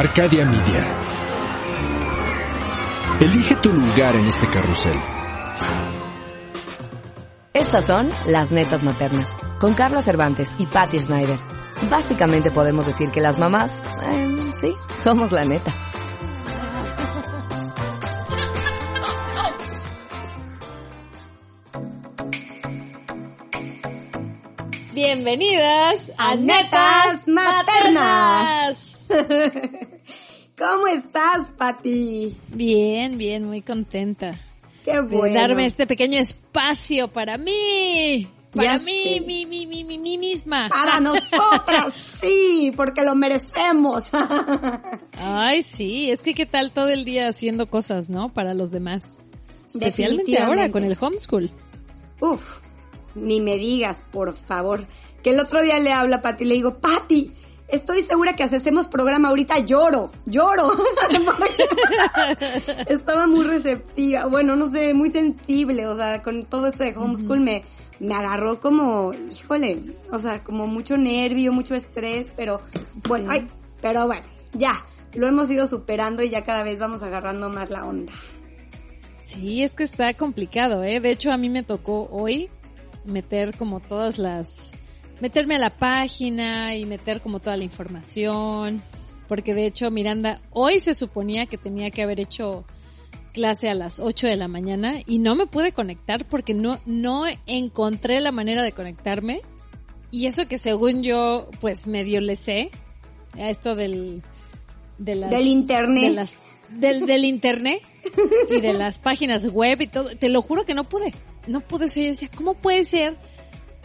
[0.00, 0.98] Arcadia Media.
[3.20, 4.98] Elige tu lugar en este carrusel.
[7.52, 9.28] Estas son las netas maternas,
[9.60, 11.38] con Carla Cervantes y Patty Schneider.
[11.90, 14.74] Básicamente podemos decir que las mamás, eh, sí,
[15.04, 15.70] somos la neta.
[24.94, 28.98] Bienvenidas a, A Netas Maternas.
[30.60, 32.36] ¿Cómo estás, Pati?
[32.48, 34.38] Bien, bien, muy contenta
[34.84, 35.34] Qué de bueno.
[35.34, 38.28] darme este pequeño espacio para mí.
[38.54, 40.68] Para Ya mí, mi, mi, mi, mi misma.
[40.68, 41.86] Para nosotras,
[42.20, 44.04] sí, porque lo merecemos.
[45.16, 48.28] Ay, sí, es que qué tal todo el día haciendo cosas, ¿no?
[48.32, 49.02] Para los demás.
[49.66, 51.50] Especialmente ahora con el homeschool.
[52.20, 52.42] Uf,
[53.14, 54.86] ni me digas, por favor.
[55.22, 57.32] Que el otro día le hablo a Pati y le digo, Pati,
[57.70, 60.70] estoy segura que si hacemos programa ahorita lloro, lloro.
[62.88, 67.40] Estaba muy receptiva, bueno, no sé, muy sensible, o sea, con todo esto de homeschool
[67.40, 67.64] me,
[68.00, 72.60] me agarró como, híjole, o sea, como mucho nervio, mucho estrés, pero
[73.08, 73.46] bueno, ay,
[73.80, 77.84] pero bueno, ya, lo hemos ido superando y ya cada vez vamos agarrando más la
[77.84, 78.12] onda.
[79.24, 80.98] Sí, es que está complicado, ¿eh?
[80.98, 82.50] De hecho, a mí me tocó hoy
[83.04, 84.72] meter como todas las...
[85.20, 88.82] meterme a la página y meter como toda la información.
[89.28, 92.64] Porque de hecho, Miranda, hoy se suponía que tenía que haber hecho
[93.32, 97.22] clase a las 8 de la mañana y no me pude conectar porque no, no
[97.46, 99.40] encontré la manera de conectarme.
[100.10, 102.70] Y eso que según yo, pues medio le sé
[103.38, 104.22] a esto del...
[104.98, 106.02] De las, Del internet.
[106.02, 106.38] de las-
[106.70, 107.80] del, del internet
[108.50, 110.10] y de las páginas web y todo.
[110.16, 111.14] Te lo juro que no pude.
[111.46, 111.86] No pude.
[111.88, 113.16] Yo decía, ¿cómo puede ser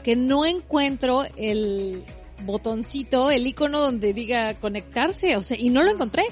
[0.06, 2.06] que no encuentro el
[2.44, 5.36] botoncito, el icono donde diga conectarse?
[5.36, 6.25] O sea, y no lo encontré.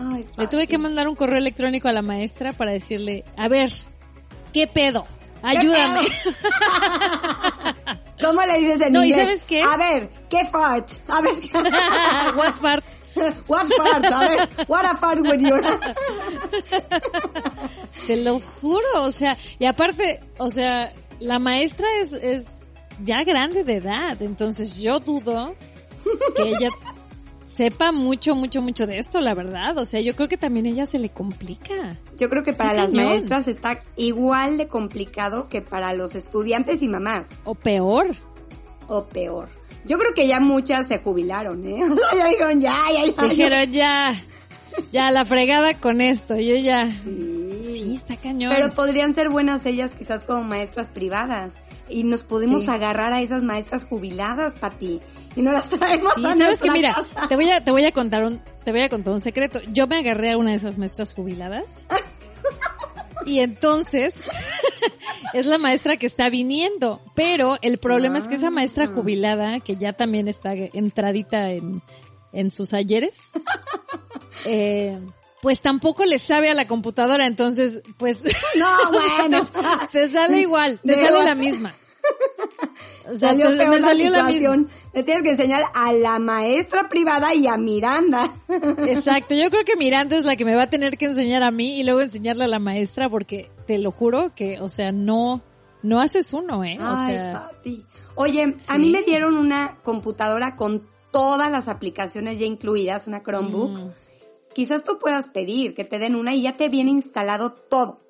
[0.00, 3.70] Ay, Le tuve que mandar un correo electrónico a la maestra para decirle, a ver,
[4.54, 5.04] ¿qué pedo?
[5.42, 6.00] Ayúdame.
[8.18, 9.26] ¿Cómo le dices en No, ¿y inglés?
[9.26, 9.62] sabes qué?
[9.62, 10.88] A ver, ¿qué fart?
[11.08, 11.34] A ver,
[12.34, 12.82] What part?
[13.46, 14.04] what fart?
[14.06, 15.54] A ver, what a fart would you?
[18.06, 22.64] Te lo juro, o sea, y aparte, o sea, la maestra es, es
[23.04, 25.54] ya grande de edad, entonces yo dudo
[26.36, 26.70] que ella
[27.46, 29.76] sepa mucho, mucho, mucho de esto, la verdad.
[29.78, 31.98] O sea, yo creo que también a ella se le complica.
[32.16, 33.04] Yo creo que para las cañón.
[33.06, 38.08] maestras está igual de complicado que para los estudiantes y mamás, O peor.
[38.86, 39.48] o peor.
[39.84, 41.80] Yo creo que ya muchas se jubilaron, ¿eh?
[42.16, 43.28] Ya dijeron, ya, ya, ya.
[43.28, 44.14] Dijeron ya,
[44.92, 46.88] ya la fregada con esto, yo ya.
[47.04, 47.34] Sí.
[47.64, 48.52] Sí, está cañón.
[48.54, 51.52] Pero podrían ser buenas ellas quizás como maestras privadas.
[51.90, 52.70] Y nos podemos Sí.
[52.70, 55.00] agarrar a esas maestras jubiladas, Pati.
[55.36, 57.28] Y no las traemos Sí, a sabes que mira, casa.
[57.28, 59.60] te voy a te voy a contar un te voy a contar un secreto.
[59.72, 61.86] Yo me agarré a una de esas maestras jubiladas.
[63.26, 64.14] Y entonces
[65.34, 68.92] es la maestra que está viniendo, pero el problema es que esa maestra Ah.
[68.94, 71.82] jubilada que ya también está entradita en
[72.32, 73.16] en sus ayeres
[74.46, 74.98] eh,
[75.42, 78.18] pues tampoco le sabe a la computadora, entonces pues
[78.56, 78.66] No,
[79.18, 79.48] bueno.
[79.92, 81.74] te sale igual, te sale la misma.
[83.10, 84.56] O sea, salió te- peor me la salió la misma.
[84.92, 88.30] Le tienes que enseñar a la maestra privada y a Miranda.
[88.86, 91.50] Exacto, yo creo que Miranda es la que me va a tener que enseñar a
[91.50, 95.42] mí y luego enseñarle a la maestra porque te lo juro que, o sea, no,
[95.82, 96.76] no haces uno, ¿eh?
[96.80, 97.84] O Ay, sea, Pati.
[98.14, 103.78] Oye, a mí me dieron una computadora con todas las aplicaciones ya incluidas, una Chromebook.
[103.78, 103.90] Mm.
[104.54, 108.00] Quizás tú puedas pedir que te den una y ya te viene instalado todo.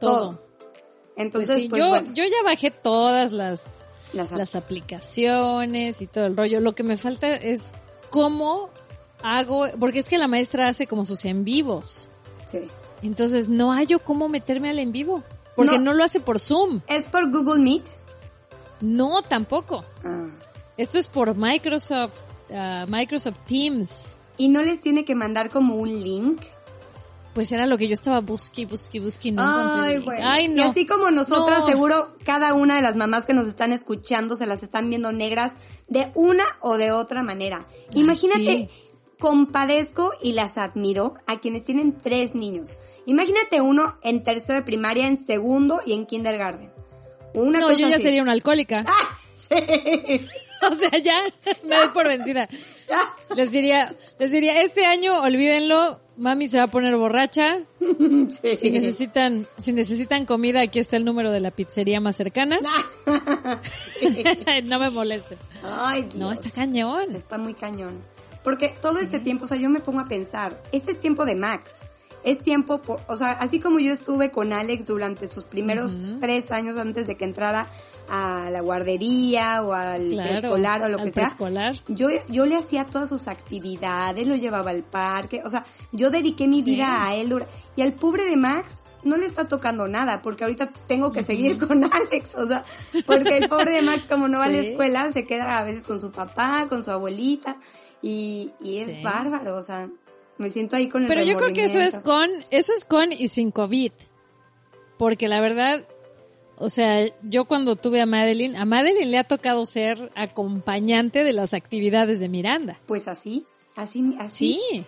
[0.00, 0.32] todo.
[0.32, 6.06] Pues Entonces, sí, pues yo, bueno, yo ya bajé todas las, las, las aplicaciones y
[6.06, 6.60] todo el rollo.
[6.60, 7.72] Lo que me falta es
[8.10, 8.70] cómo
[9.22, 12.08] hago, porque es que la maestra hace como sus en vivos.
[12.50, 12.60] sí.
[13.02, 15.24] Entonces no hallo cómo meterme al en vivo.
[15.56, 15.86] Porque No.
[15.86, 16.82] no, lo hace por Zoom.
[16.86, 17.82] ¿Es por Google Meet?
[18.80, 19.84] No, tampoco.
[20.04, 20.28] Ah.
[20.76, 22.14] Esto es por Microsoft,
[22.54, 24.14] ah, Microsoft Teams.
[24.42, 26.40] ¿Y no les tiene que mandar como un link?
[27.32, 28.98] Pues era lo que yo estaba busque, busque
[29.28, 30.28] y no Ay, bueno.
[30.28, 30.64] Ay, Y no.
[30.70, 31.68] así como nosotras, No.
[31.68, 31.94] seguro
[32.24, 35.52] cada una de las mamás que nos están escuchando se las están viendo negras
[35.88, 37.66] de una o de otra manera.
[37.94, 38.68] Imagínate, sí.
[39.18, 42.76] compadezco y las admiro a quienes tienen tres niños.
[43.06, 46.72] Imagínate uno en tercero de primaria, en segundo y en kindergarten.
[47.34, 48.02] Una No, cosa yo ya así.
[48.04, 48.84] sería una alcohólica.
[50.70, 51.22] o sea, ya
[51.64, 52.48] me doy por vencida.
[53.36, 57.58] Les diría, les diría, este año olvídenlo, mami se va a poner borracha.
[58.58, 62.58] Si necesitan, si necesitan comida, aquí está el número de la pizzería más cercana.
[64.64, 65.38] no me molesten.
[65.62, 66.44] Ay, No, Dios.
[66.44, 67.14] está cañón.
[67.14, 68.02] Está muy cañón.
[68.42, 71.36] Porque todo este tiempo, o sea, yo me pongo a pensar, este es tiempo de
[71.36, 71.70] Max.
[72.24, 76.50] Es tiempo, por, o sea, así como yo estuve con Alex durante sus primeros tres
[76.52, 77.68] años antes de que entrara
[78.08, 81.28] a la guardería o al Claro, preescolar o lo que sea.
[81.88, 86.46] Yo, yo le hacía todas sus actividades, lo llevaba al parque, o sea, yo dediqué
[86.48, 87.32] mi vida a él.
[87.76, 88.68] Y al pobre de Max
[89.04, 92.64] no le está tocando nada, porque ahorita tengo que seguir con Alex, o sea,
[93.04, 95.82] porque el pobre de Max como no va a la escuela, se queda a veces
[95.82, 97.56] con su papá, con su abuelita,
[98.00, 99.02] y, y es Sí.
[99.02, 99.88] bárbaro, o sea,
[100.42, 103.12] me siento ahí con el Pero yo creo que eso es con, eso es con
[103.12, 103.92] y sin COVID.
[104.98, 105.86] Porque la verdad,
[106.56, 111.32] o sea, yo cuando tuve a Madeline, a Madeline le ha tocado ser acompañante de
[111.32, 112.78] las actividades de Miranda.
[112.86, 113.46] Pues así,
[113.76, 114.60] así, así.
[114.70, 114.84] Sí,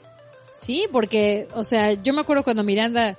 [0.61, 3.17] sí, porque, o sea, yo me acuerdo cuando Miranda,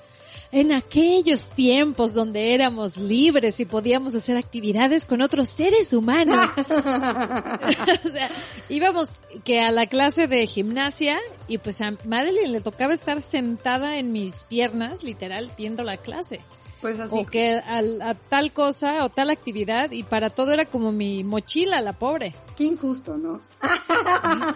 [0.52, 6.50] en aquellos tiempos donde éramos libres y podíamos hacer actividades con otros seres humanos.
[8.06, 8.30] o sea,
[8.70, 13.98] íbamos que a la clase de gimnasia y pues a Madeline le tocaba estar sentada
[13.98, 16.42] en mis piernas, literal, viendo la clase.
[16.86, 17.16] Pues así.
[17.18, 21.82] O que a, tal cosa o tal actividad y para todo era como mi mochila,
[21.82, 22.36] la pobre.
[22.56, 23.42] Qué injusto, ¿no?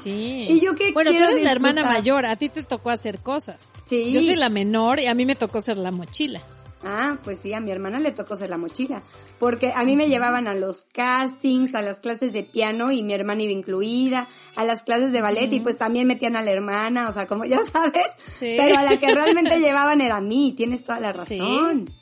[0.04, 0.46] Sí.
[0.48, 3.74] ¿Y yo qué Bueno, tú eres la hermana mayor, a ti te tocó hacer cosas.
[3.86, 4.12] Sí.
[4.12, 6.44] Yo soy la menor y a mí me tocó ser la mochila.
[6.84, 9.02] Ah, pues sí, a mi hermana le tocó ser la mochila.
[9.38, 13.14] Porque a mí me llevaban a los castings, a las clases de piano y mi
[13.14, 17.10] hermana iba incluida, a las clases de ballet y pues también metían a la hermana,
[17.10, 18.06] o sea, como ya sabes.
[18.38, 18.54] Sí.
[18.56, 21.88] Pero a la que realmente llevaban era a mí, tienes toda la razón.
[21.88, 21.99] Sí.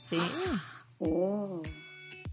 [0.99, 1.61] Oh,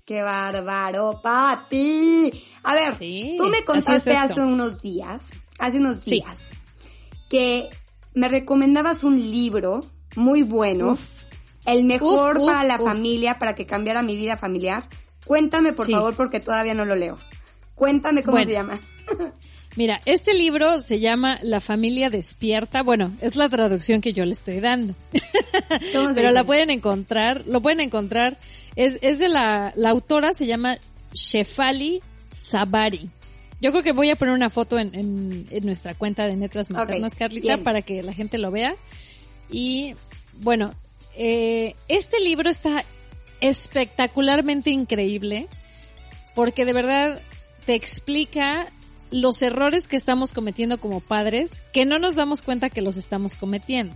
[0.04, 2.30] qué bárbaro, Pati.
[2.62, 5.22] A ver, Sí, tú me contaste es hace unos días,
[5.58, 6.12] hace unos Sí.
[6.16, 6.36] días,
[7.28, 7.68] que
[8.14, 9.80] me recomendabas un libro
[10.16, 11.00] muy bueno, Uf.
[11.66, 14.88] el mejor Uf, uf, para la familia, para que cambiara mi vida familiar.
[15.26, 15.92] Cuéntame, por Sí.
[15.92, 17.18] favor, porque todavía no lo leo.
[17.74, 18.46] Cuéntame cómo Bueno.
[18.46, 18.78] se llama.
[19.76, 22.82] Mira, este libro se llama La familia despierta.
[22.82, 24.94] Bueno, es la traducción que yo le estoy dando.
[25.92, 28.38] ¿Cómo se Pero la pueden encontrar, lo pueden encontrar.
[28.76, 30.78] Es, es de la, la autora se llama
[31.12, 32.00] Shefali
[32.32, 33.08] Sabari.
[33.60, 36.70] Yo creo que voy a poner una foto en, en, en nuestra cuenta de Netras
[36.70, 37.64] Maternas, Carlita, bien.
[37.64, 38.76] para que la gente lo vea.
[39.50, 39.94] Y
[40.40, 40.72] bueno,
[41.16, 42.84] eh, este libro está
[43.40, 45.48] espectacularmente increíble
[46.34, 47.20] porque de verdad
[47.66, 48.72] te explica
[49.14, 53.36] los errores que estamos cometiendo como padres que no nos damos cuenta que los estamos
[53.36, 53.94] cometiendo.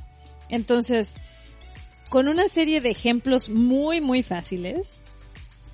[0.48, 1.14] Entonces,
[2.08, 5.00] con una serie de ejemplos muy, muy fáciles,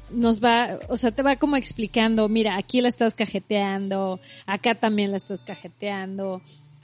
[0.09, 5.11] nos va, o sea, te va como explicando, mira, aquí la estás cajeteando, acá también
[5.11, 6.41] la estás cajeteando,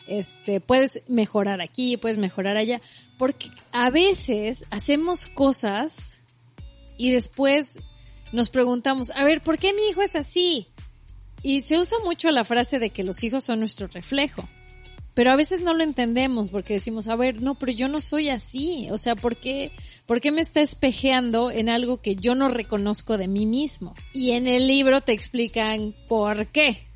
[0.07, 2.83] este, puedes mejorar aquí, puedes mejorar allá,
[3.17, 6.23] porque a veces hacemos cosas
[6.99, 7.79] y después
[8.33, 10.69] nos preguntamos, a ver, ¿por qué mi hijo es así?
[11.43, 14.49] Y se usa mucho la frase de que los hijos son nuestro reflejo.
[15.15, 18.29] Pero a veces no lo entendemos porque decimos, a ver, no, pero yo no soy
[18.29, 18.87] así.
[18.91, 19.73] O sea, ¿por qué,
[20.07, 23.95] ¿por qué me está espejeando en algo que yo no reconozco de mí mismo?
[24.13, 26.87] Y en el libro te explican por qué.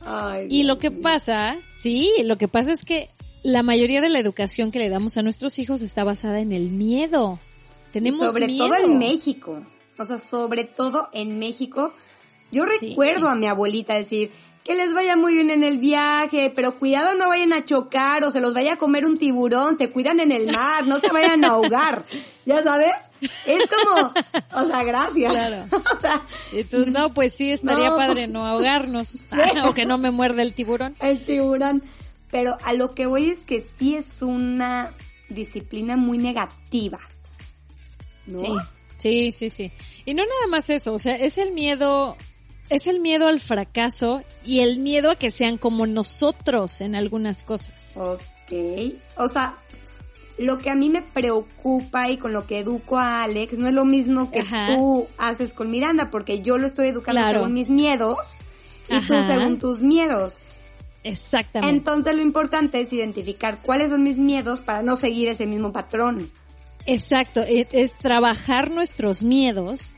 [0.00, 3.08] Ay, Y lo que pasa, sí, lo que pasa es que
[3.42, 6.68] la mayoría de la educación que le damos a nuestros hijos está basada en el
[6.68, 7.40] miedo.
[7.92, 8.68] Tenemos sobre miedo.
[8.68, 9.62] todo en México.
[9.98, 11.92] O sea, sobre todo en México.
[12.52, 12.88] Yo Sí.
[12.90, 14.30] recuerdo a mi abuelita decir
[14.64, 18.30] que les vaya muy bien en el viaje, pero cuidado no vayan a chocar o
[18.30, 21.44] se los vaya a comer un tiburón, se cuidan en el mar, no se vayan
[21.44, 22.04] a ahogar.
[22.46, 22.92] ¿Ya sabes?
[23.46, 24.12] Es como,
[24.54, 25.32] o sea, gracias.
[25.32, 25.64] Claro.
[25.96, 29.26] O sea, Y tú, no, pues sí, estaría No, padre pues- no ahogarnos.
[29.64, 30.94] o que no me muerde el tiburón.
[31.00, 31.82] el tiburón.
[32.30, 34.94] Pero a lo que voy es que sí es una
[35.28, 36.98] disciplina muy negativa.
[38.26, 38.38] ¿No?
[38.38, 38.52] Sí,
[38.98, 39.72] sí, sí, sí.
[40.04, 42.16] Y no nada más eso, o sea, es el miedo,
[42.72, 47.44] es el miedo al fracaso y el miedo a que sean como nosotros en algunas
[47.44, 47.96] cosas.
[47.96, 48.52] Ok.
[49.16, 49.56] O sea,
[50.38, 53.74] lo que a mí me preocupa y con lo que educo a Alex no es
[53.74, 54.68] lo mismo que Ajá.
[54.74, 57.38] tú haces con Miranda, porque yo lo estoy educando Claro.
[57.40, 58.16] según mis miedos
[58.88, 60.38] y tú según tus miedos.
[61.04, 61.74] Exactamente.
[61.76, 66.30] Entonces lo importante es identificar cuáles son mis miedos para no seguir ese mismo patrón.
[66.86, 69.90] Exacto, es, es trabajar nuestros miedos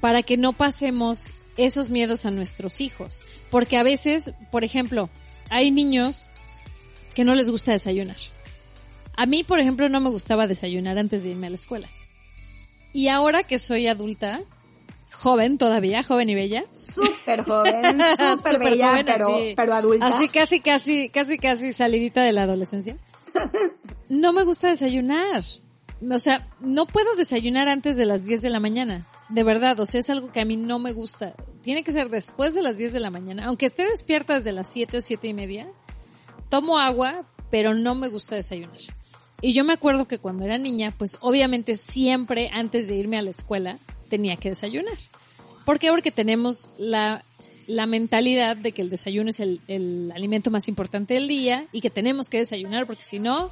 [0.00, 3.20] para que no pasemos esos miedos a nuestros hijos.
[3.50, 5.10] Porque a veces, por ejemplo,
[5.50, 6.26] hay niños
[7.14, 8.16] que no les gusta desayunar.
[9.16, 11.88] A mí, por ejemplo, no me gustaba desayunar antes de irme a la escuela.
[12.92, 14.40] Y ahora que soy adulta,
[15.12, 19.52] joven todavía, joven y bella, Súper joven, súper bella, joven, pero, así.
[19.56, 20.06] pero adulta.
[20.06, 22.96] Así casi, casi, casi, casi salidita de la adolescencia.
[24.08, 25.44] No me gusta desayunar.
[26.00, 29.08] O sea, no puedo desayunar antes de las 10 de la mañana.
[29.28, 31.34] De verdad, o sea, es algo que a mí no me gusta.
[31.62, 33.46] Tiene que ser después de las 10 de la mañana.
[33.46, 35.68] Aunque esté despierta desde las 7 o siete y media,
[36.48, 38.78] tomo agua, pero no me gusta desayunar.
[39.40, 43.22] Y yo me acuerdo que cuando era niña, pues obviamente siempre antes de irme a
[43.22, 43.78] la escuela
[44.08, 44.98] tenía que desayunar.
[45.64, 45.90] ¿Por qué?
[45.90, 47.24] Porque tenemos la,
[47.66, 51.80] la mentalidad de que el desayuno es el, el alimento más importante del día y
[51.80, 53.50] que tenemos que desayunar porque si no,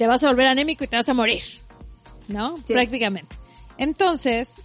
[0.00, 1.42] te vas a volver anémico y te vas a morir.
[2.26, 2.56] ¿No?
[2.56, 2.72] Sí.
[2.72, 3.36] Prácticamente.
[3.76, 4.58] Entonces,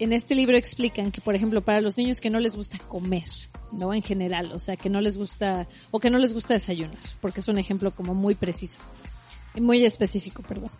[0.00, 3.28] en este libro explican que, por ejemplo, para los niños que no les gusta comer,
[3.70, 3.94] ¿no?
[3.94, 7.38] En general, o sea, que no les gusta, o que no les gusta desayunar, porque
[7.38, 8.80] es un ejemplo como muy preciso,
[9.54, 10.72] muy específico, perdón.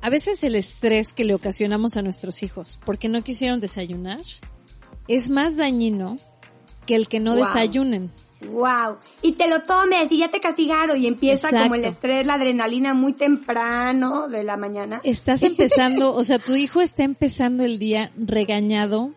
[0.00, 4.20] A veces el estrés que le ocasionamos a nuestros hijos porque no quisieron desayunar
[5.06, 6.16] es más dañino
[6.86, 7.44] que el que no Wow.
[7.44, 8.10] desayunen.
[8.50, 8.98] Wow.
[9.22, 11.62] Y te lo tomes y ya te castigaron y empieza Exacto.
[11.62, 15.00] como el estrés, la adrenalina muy temprano de la mañana.
[15.04, 19.14] Estás empezando, o sea, tu hijo está empezando el día regañado,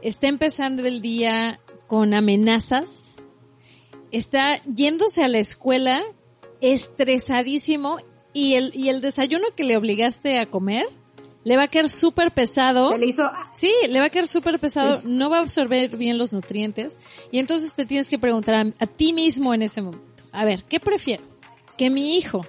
[0.00, 3.16] está empezando el día con amenazas,
[4.10, 6.02] está yéndose a la escuela
[6.60, 7.98] estresadísimo
[8.32, 10.86] y el, y el desayuno que le obligaste a comer
[11.44, 12.92] le va a quedar súper pesado.
[12.92, 16.18] Se le hizo Sí, le va a quedar súper pesado, no va a absorber bien
[16.18, 16.98] los nutrientes
[17.30, 20.22] y entonces te tienes que preguntar a, a ti mismo en ese momento.
[20.32, 21.24] A ver, ¿qué prefiero?
[21.76, 22.42] Que mi hijo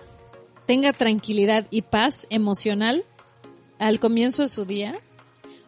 [0.66, 3.06] tenga tranquilidad y paz emocional
[3.80, 4.96] al comienzo de su día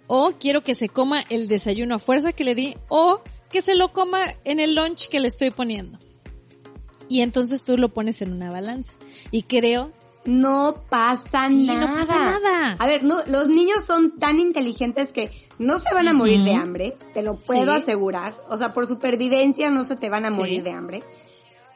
[0.07, 3.75] o quiero que se coma el desayuno a fuerza que le di o que se
[3.75, 5.97] lo coma en el lunch que le estoy poniendo.
[7.07, 8.93] Y entonces tú lo pones en una balanza.
[9.31, 9.91] Y creo
[10.25, 11.99] No pasa Sí, no nada.
[11.99, 12.75] pasa nada.
[12.79, 15.29] A ver, no, los niños son tan inteligentes que
[15.59, 17.81] no se van a morir de hambre, te lo puedo Sí.
[17.83, 18.33] asegurar.
[18.49, 20.37] O sea, por supervivencia no se te van a Sí.
[20.37, 21.03] morir de hambre.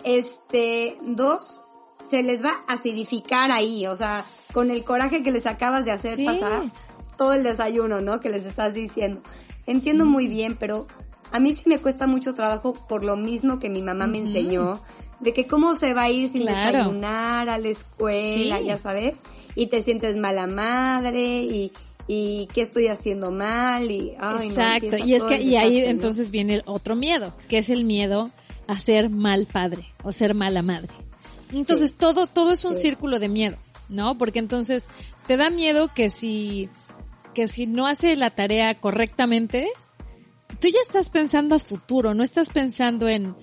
[0.04, 1.62] Este, dos,
[2.10, 5.92] se les va a acidificar ahí, o sea, con el coraje que les acabas de
[5.92, 6.72] hacer pasar
[7.18, 8.20] todo el desayuno, ¿no?
[8.20, 9.22] Que les estás diciendo.
[9.68, 10.88] Entiendo muy bien, pero
[11.32, 14.80] a mí sí me cuesta mucho trabajo por lo mismo que mi mamá me enseñó,
[15.20, 16.78] de que cómo se va a ir sin Claro.
[16.80, 18.66] desayunar a la escuela, Sí.
[18.66, 19.22] ya sabes,
[19.56, 21.72] y te sientes mala madre y,
[22.08, 26.56] y qué estoy haciendo mal y ay, Exacto, y es que y ahí entonces viene
[26.56, 28.30] el otro miedo, que es el miedo
[28.68, 30.92] a ser mal padre o ser mala madre.
[31.52, 31.96] Entonces Sí.
[32.00, 32.82] todo todo es un Sí.
[32.82, 33.58] círculo de miedo,
[33.90, 34.18] ¿no?
[34.18, 34.88] Porque entonces
[35.28, 36.70] te da miedo que si
[37.34, 39.68] que si no hace la tarea correctamente,
[40.60, 43.36] tú ya estás pensando a futuro, no estás pensando en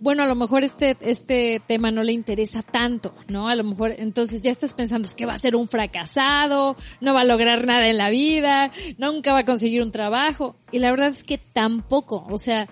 [0.00, 3.48] bueno, a lo mejor este, este tema no le interesa tanto, ¿no?
[3.48, 7.14] A lo mejor entonces ya estás pensando es que va a ser un fracasado, no
[7.14, 10.56] va a lograr nada en la vida, nunca va a conseguir un trabajo.
[10.70, 12.68] Y la verdad es que tampoco, o sea,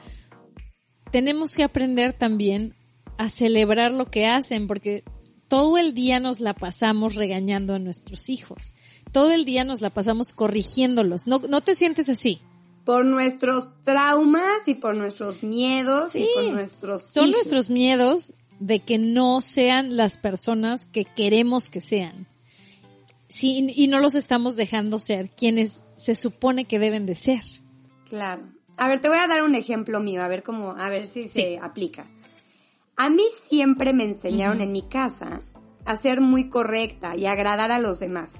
[1.11, 2.75] tenemos que aprender también
[3.18, 5.02] a celebrar lo que hacen, porque
[5.49, 8.75] todo el día nos la pasamos regañando a nuestros hijos.
[9.12, 11.26] Todo el día nos la pasamos corrigiéndolos.
[11.26, 12.40] No, no te sientes así.
[12.87, 16.28] Por nuestros traumas y por nuestros miedos y Sí.
[16.35, 22.26] por nuestros Son nuestros miedos de que no sean las personas que queremos que sean.
[23.28, 27.43] Sí, y no los estamos dejando ser quienes se supone que deben de ser.
[28.09, 28.49] Claro.
[28.76, 31.28] A ver, te voy a dar un ejemplo mío, a ver cómo, a ver si
[31.28, 32.09] se aplica.
[32.97, 35.43] A mí siempre me enseñaron en mi casa
[35.85, 38.31] a ser muy correcta y agradar a los demás.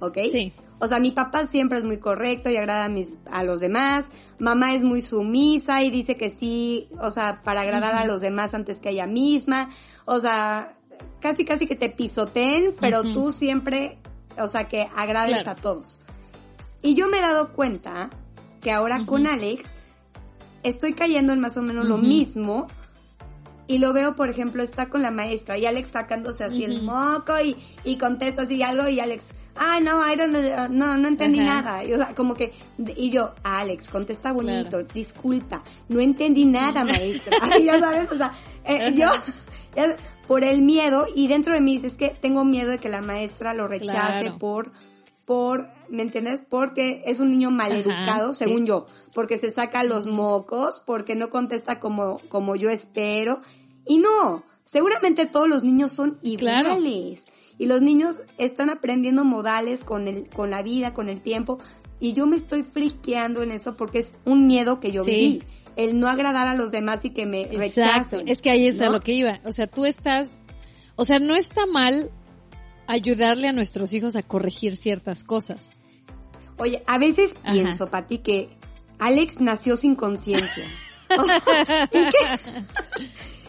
[0.00, 0.18] ¿Ok?
[0.30, 0.52] Sí.
[0.82, 4.06] O sea, mi papá siempre es muy correcto y agrada a, mis, a los demás.
[4.40, 8.52] Mamá es muy sumisa y dice que sí, o sea, para agradar a los demás
[8.52, 9.68] antes que a ella misma.
[10.06, 10.76] O sea,
[11.20, 13.98] casi casi que te pisoteen, pero tú siempre,
[14.36, 15.50] o sea, que agrades Claro.
[15.52, 16.00] a todos.
[16.82, 18.10] Y yo me he dado cuenta
[18.60, 19.62] que ahora con Alex
[20.64, 22.66] estoy cayendo en más o menos lo mismo.
[23.68, 27.32] Y lo veo, por ejemplo, está con la maestra y Alex sacándose así el moco
[27.40, 29.24] y, y contesta así algo y Alex,
[29.56, 31.62] ah, no, I don't know, no, no entendí Ajá.
[31.62, 31.84] nada.
[31.84, 32.52] Y, o sea, como que,
[32.96, 37.36] y yo, Alex, contesta bonito, disculpa, no entendí nada, maestra.
[37.42, 38.32] Ay, ya sabes, o sea,
[38.64, 39.08] eh, yo,
[40.26, 43.54] por el miedo, y dentro de mí es que tengo miedo de que la maestra
[43.54, 44.38] lo rechace Claro.
[44.38, 44.72] por,
[45.24, 46.42] por, ¿me entiendes?
[46.48, 48.66] Porque es un niño maleducado, Ajá, según sí.
[48.66, 53.40] yo, porque se saca los mocos, porque no contesta como, como yo espero.
[53.86, 56.76] Y no, seguramente todos los niños son Claro.
[57.62, 61.60] Y los niños están aprendiendo modales con el, con la vida, con el tiempo.
[62.00, 65.10] Y yo me estoy friqueando en eso porque es un miedo que yo Sí.
[65.12, 65.42] viví.
[65.76, 67.58] El no agradar a los demás y que me Exacto.
[67.60, 68.28] rechacen.
[68.28, 69.38] Es que ahí es a lo que iba.
[69.44, 70.36] O sea, tú estás,
[70.96, 72.10] o sea, no está mal
[72.88, 75.70] ayudarle a nuestros hijos a corregir ciertas cosas.
[76.58, 77.52] Oye, a veces Ajá.
[77.52, 78.48] pienso, Pati, que
[78.98, 80.64] Alex nació sin conciencia.
[81.16, 82.22] O sea, y, que,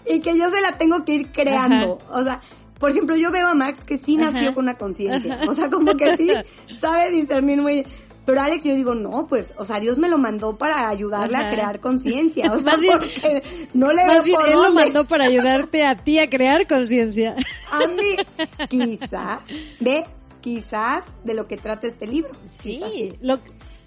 [0.15, 1.97] y que yo se la tengo que ir creando.
[2.09, 2.41] O sea,
[2.83, 4.53] por ejemplo, yo veo a Max que sí nació Ajá.
[4.55, 5.39] con una conciencia.
[5.47, 6.27] O sea, como que sí
[6.81, 7.85] sabe discernir muy...
[8.25, 11.47] Pero Alex, yo digo, no, pues, o sea, Dios me lo mandó para ayudarle Ajá.
[11.47, 12.51] a crear conciencia.
[12.51, 13.41] O sea, Más bien- porque
[13.73, 16.67] no le Más veo bien, por él lo mandó para ayudarte a ti a crear
[16.67, 17.37] conciencia.
[17.71, 18.17] A mí,
[18.69, 19.39] quizás,
[19.79, 20.03] ve,
[20.41, 22.31] quizás de lo que trata este libro.
[22.51, 23.17] Sí, Quizás.
[23.21, 23.39] lo,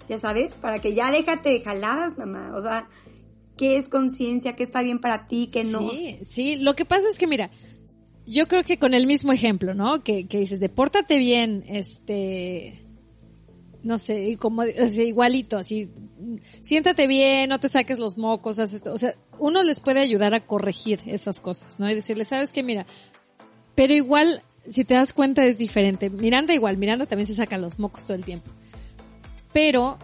[0.09, 2.51] Ya sabes, para que ya déjate de jaladas, mamá.
[2.55, 2.89] O sea,
[3.57, 4.55] ¿qué es conciencia?
[4.55, 5.51] ¿Qué está bien para ti?
[5.53, 5.87] ¿Qué no?
[5.91, 7.51] Sí, sí, lo que pasa es que mira,
[8.27, 10.03] yo creo que con el mismo ejemplo, ¿no?
[10.03, 12.85] Que, que dices de pórtate bien, este,
[13.83, 15.89] no sé, como así, igualito, así,
[16.61, 18.93] siéntate bien, no te saques los mocos, haz esto.
[18.93, 21.89] O sea, uno les puede ayudar a corregir esas cosas, ¿no?
[21.89, 22.85] Y decirle, sabes qué, mira,
[23.75, 26.09] pero igual, si te das cuenta es diferente.
[26.09, 28.51] Miranda igual, Miranda también se saca los mocos todo el tiempo.
[29.53, 29.97] Pero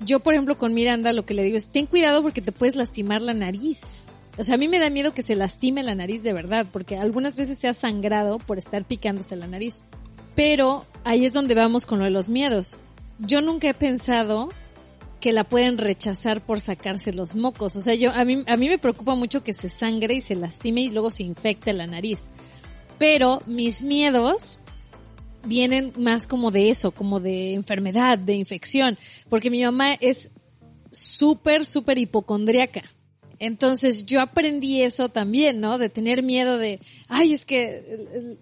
[0.00, 2.76] yo, por ejemplo, con Miranda lo que le digo es, ten cuidado porque te puedes
[2.76, 4.02] lastimar la nariz.
[4.38, 6.96] O sea, a mí me da miedo que se lastime la nariz de verdad, porque
[6.96, 9.84] algunas veces se ha sangrado por estar picándose la nariz.
[10.34, 12.78] Pero ahí es donde vamos con lo de los miedos.
[13.18, 14.50] Yo nunca he pensado
[15.20, 17.76] que la pueden rechazar por sacarse los mocos.
[17.76, 20.34] O sea, yo, a mí, a mí me preocupa mucho que se sangre y se
[20.34, 22.28] lastime y luego se infecte la nariz.
[22.98, 24.58] Pero mis miedos
[25.44, 30.30] vienen más como de eso, como de enfermedad, de infección, porque mi mamá es
[30.90, 32.82] súper, súper hipocondriaca.
[33.38, 35.78] Entonces yo aprendí eso también, ¿no?
[35.78, 38.36] De tener miedo de, ay, es que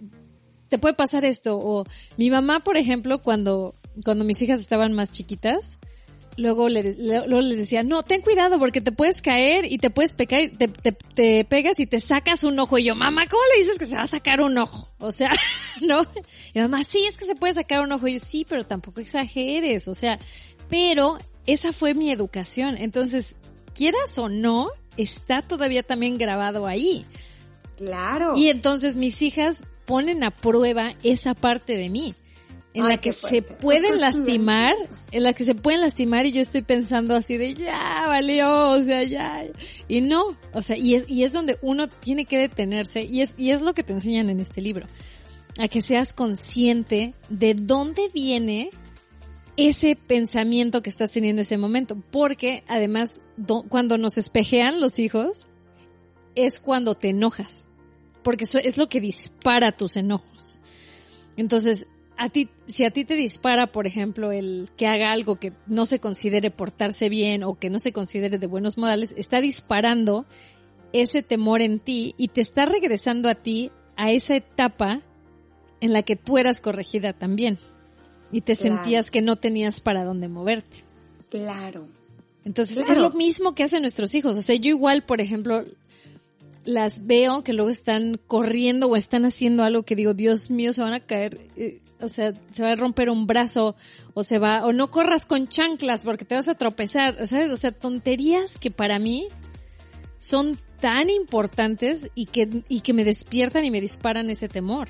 [0.68, 1.56] te puede pasar esto.
[1.58, 1.84] O
[2.16, 3.74] mi mamá, por ejemplo, cuando,
[4.04, 5.78] cuando mis hijas estaban más chiquitas,
[6.36, 10.14] luego, le- luego les decía, no, ten cuidado porque te puedes caer y te puedes
[10.14, 12.78] pecar, y te, te, te pegas y te sacas un ojo.
[12.78, 14.88] Y yo, mamá, ¿cómo le dices que se va a sacar un ojo?
[14.98, 15.30] O sea,
[15.80, 16.02] ¿no?
[16.54, 18.06] Y mamá, sí, es que se puede sacar un ojo.
[18.08, 19.86] Y yo, sí, pero tampoco exageres.
[19.88, 20.18] O sea,
[20.68, 22.76] pero esa fue mi educación.
[22.78, 23.34] Entonces,
[23.74, 27.06] quieras o no, está todavía también grabado ahí.
[27.76, 28.36] Claro.
[28.36, 32.14] Y entonces mis hijas ponen a prueba esa parte de mí.
[32.72, 34.74] En Ay, la que se pueden lastimar,
[35.12, 38.82] en la que se pueden lastimar y yo estoy pensando así de ya valió, o
[38.82, 39.44] sea, ya.
[39.86, 43.34] Y no, o sea, y es, y es donde uno tiene que detenerse y es,
[43.38, 44.88] y es lo que te enseñan en este libro.
[45.56, 48.70] A que seas consciente de dónde viene
[49.56, 51.96] ese pensamiento que estás teniendo en ese momento.
[52.10, 55.48] Porque además, do- cuando nos espejean los hijos,
[56.34, 57.68] es cuando te enojas.
[58.22, 60.60] Porque es lo que dispara tus enojos.
[61.36, 61.86] Entonces,
[62.16, 65.84] a ti, si a ti te dispara, por ejemplo, el que haga algo que no
[65.84, 70.24] se considere portarse bien o que no se considere de buenos modales, está disparando
[70.92, 75.02] ese temor en ti y te está regresando a ti a esa etapa
[75.80, 77.58] en la que tú eras corregida también
[78.34, 78.76] y te Claro.
[78.76, 80.78] sentías que no tenías para dónde moverte.
[81.30, 81.86] Claro.
[82.44, 82.92] Entonces Claro.
[82.92, 84.36] es lo mismo que hacen nuestros hijos.
[84.36, 85.64] O sea, yo igual, por ejemplo,
[86.64, 90.80] las veo que luego están corriendo o están haciendo algo que digo, Dios mío, se
[90.82, 93.76] van a caer, eh, o sea, se va a romper un brazo
[94.14, 97.50] o se va, o no corras con chanclas porque te vas a tropezar, ¿sabes?
[97.50, 99.28] O sea, tonterías que para mí
[100.18, 104.88] son tan importantes y que, y que me despiertan y me disparan ese temor.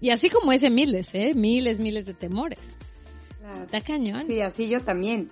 [0.00, 1.32] Y así como ese miles, ¿eh?
[1.34, 2.72] Miles, miles de temores.
[3.40, 3.64] claro.
[3.64, 4.26] Está cañón.
[4.26, 5.30] Sí, así yo también.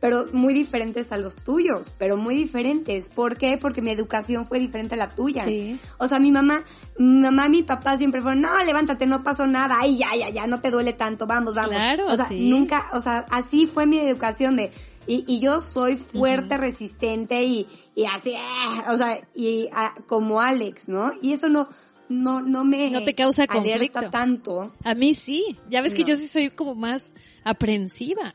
[0.00, 3.06] Pero muy diferentes a los tuyos, pero muy diferentes.
[3.08, 3.58] ¿Por qué?
[3.58, 5.44] Porque mi educación fue diferente a la tuya.
[5.44, 5.78] Sí.
[5.98, 6.62] O sea, mi mamá,
[6.98, 10.28] mi mamá y mi papá siempre fueron, no, levántate, no pasó nada, ay, ya, ya,
[10.28, 11.74] ya, no te duele tanto, vamos, vamos.
[11.74, 12.48] Claro, o sea, sí.
[12.48, 14.70] nunca, o sea, así fue mi educación de,
[15.08, 17.66] y, y yo soy fuerte, resistente y,
[17.96, 19.68] y así, eh, o sea, y
[20.06, 21.10] como Alex, ¿no?
[21.22, 21.68] Y eso no,
[22.08, 24.10] no, no me No te causa conflicto.
[24.10, 24.74] tanto.
[24.84, 25.56] A mí sí.
[25.70, 28.34] Ya ves que yo sí soy como más aprensiva.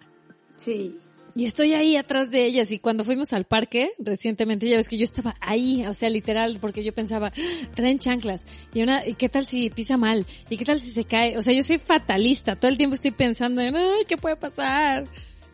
[0.57, 0.97] Sí.
[1.35, 2.69] Y estoy ahí atrás de ellas.
[2.71, 6.59] Y cuando fuimos al parque recientemente, ya ves que yo estaba ahí, o sea, literal,
[6.61, 8.45] porque yo pensaba, "Ah, traen chanclas.
[8.73, 10.27] Y una, ¿y qué tal si pisa mal?
[10.49, 11.35] ¿Y qué tal si se cae?
[11.37, 12.55] O sea, yo soy fatalista.
[12.55, 15.05] Todo el tiempo estoy pensando en, ay, ¿qué puede pasar?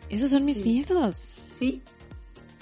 [0.09, 0.63] Esos son mis Sí.
[0.65, 1.35] miedos.
[1.59, 1.81] Sí.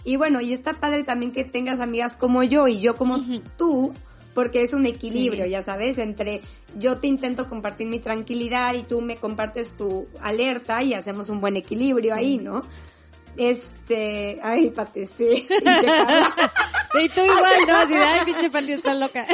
[0.04, 3.18] Y bueno, y está padre también que tengas amigas como yo y yo como
[3.58, 3.94] tú,
[4.38, 5.50] porque es un equilibrio, Sí.
[5.50, 6.44] ya sabes, entre
[6.78, 11.42] yo te intento compartir mi tranquilidad y tú me compartes tu alerta y hacemos un
[11.42, 12.62] buen equilibrio ahí, ¿no?
[13.36, 15.48] Este, ay, Pate, sí.
[17.00, 17.76] Y tú igual, ¿no?
[17.78, 19.26] Así de, ay, pinche Pati está loca.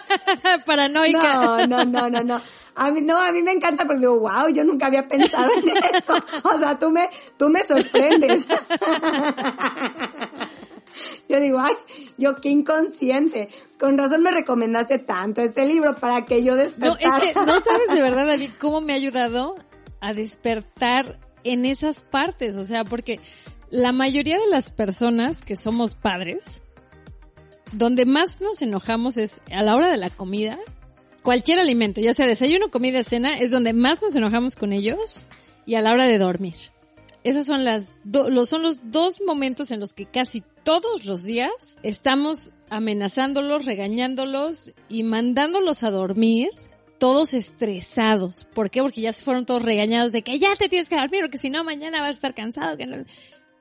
[0.66, 1.34] Paranoica.
[1.34, 2.40] No, no, no, no, no.
[2.74, 5.68] A mí, no, a mí me encanta porque digo, wow, yo nunca había pensado en
[5.68, 6.14] eso.
[6.42, 8.46] O sea, tú me, tú me sorprendes.
[11.28, 11.74] Yo digo, ay,
[12.16, 13.48] yo qué inconsciente.
[13.78, 17.18] Con razón me recomendaste tanto este libro para que yo No, despertara.
[17.18, 19.56] es que no sabes de verdad, David, cómo me ha ayudado
[20.00, 22.56] a despertar en esas partes.
[22.56, 23.20] O sea, porque
[23.70, 26.62] la mayoría de las personas que somos padres,
[27.72, 30.58] donde más nos enojamos es a la hora de la comida.
[31.22, 35.26] Cualquier alimento, ya sea desayuno, comida, cena, es donde más nos enojamos con ellos
[35.66, 36.54] y a la hora de dormir.
[37.28, 41.78] Esas son las los son los dos momentos en los que casi todos los días
[41.82, 46.50] estamos amenazándolos, regañándolos y mandándolos a dormir
[46.98, 48.46] todos estresados.
[48.54, 48.82] ¿Por qué?
[48.82, 51.50] Porque ya se fueron todos regañados de que ya te tienes que dormir porque si
[51.50, 52.76] no mañana vas a estar cansado.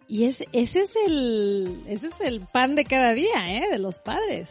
[0.07, 0.75] Y ese es
[1.05, 3.67] el, ese es el pan de cada día, ¿eh?
[3.71, 4.49] De los padres.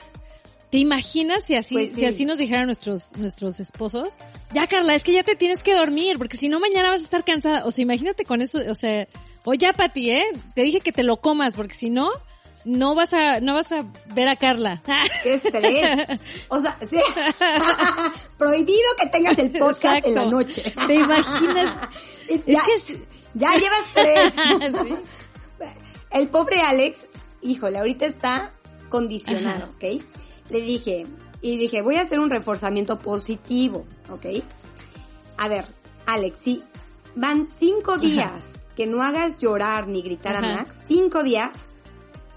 [0.70, 1.94] ¿Te imaginas si así, Pues sí.
[1.96, 4.14] si así nos dijeran nuestros, nuestros esposos?
[4.52, 7.04] Ya, Carla, es que ya te tienes que dormir, porque si no mañana vas a
[7.04, 7.64] estar cansada.
[7.64, 9.06] O sea, imagínate con eso, o sea,
[9.44, 10.24] o ya, Pati, ¿eh?
[10.54, 12.10] Te dije que te lo comas, porque si no,
[12.64, 14.82] no vas a, no vas a ver a Carla.
[15.22, 16.18] ¡Qué estrés!
[16.48, 16.96] O sea, sí.
[18.38, 20.62] prohibido que tengas el podcast en la noche.
[20.86, 21.72] ¿Te imaginas?
[22.44, 24.32] Ya, Es que ya llevas tres.
[24.88, 24.94] Sí.
[26.10, 27.06] El pobre Alex,
[27.40, 28.52] híjole, ahorita está
[28.88, 30.02] condicionado, ¿ok?
[30.50, 31.06] Le dije,
[31.42, 34.26] y dije, voy a hacer un reforzamiento positivo, ¿ok?
[35.38, 35.66] A ver,
[36.06, 36.62] Alex, si
[37.14, 38.42] van cinco días
[38.76, 40.40] que no hagas llorar ni gritar a.
[40.40, 41.50] Max, cinco días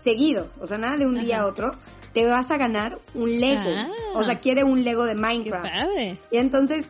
[0.03, 1.75] seguidos, o sea, nada de un día a otro,
[2.13, 3.69] te vas a ganar un Lego.
[3.75, 3.89] Ah.
[4.15, 5.65] O sea, quiere un Lego de Qué Minecraft.
[5.71, 6.17] padre.
[6.31, 6.85] Y entonces,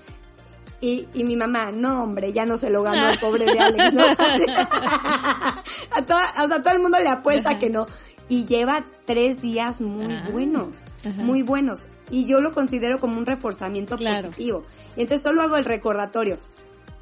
[0.82, 3.94] y, y mi mamá, no hombre, ya no se lo ganó el pobre de Alex,
[3.94, 4.04] ¿no?
[5.92, 7.60] a toda- o sea, todo el mundo le apuesta Ajá.
[7.60, 7.86] que no.
[8.30, 10.28] Y lleva tres días muy Ah.
[10.32, 10.70] buenos,
[11.04, 11.22] Ajá.
[11.24, 11.82] muy buenos.
[12.12, 14.28] Y yo lo considero como un reforzamiento Claro.
[14.30, 14.64] positivo.
[14.96, 16.38] Y entonces solo hago el recordatorio.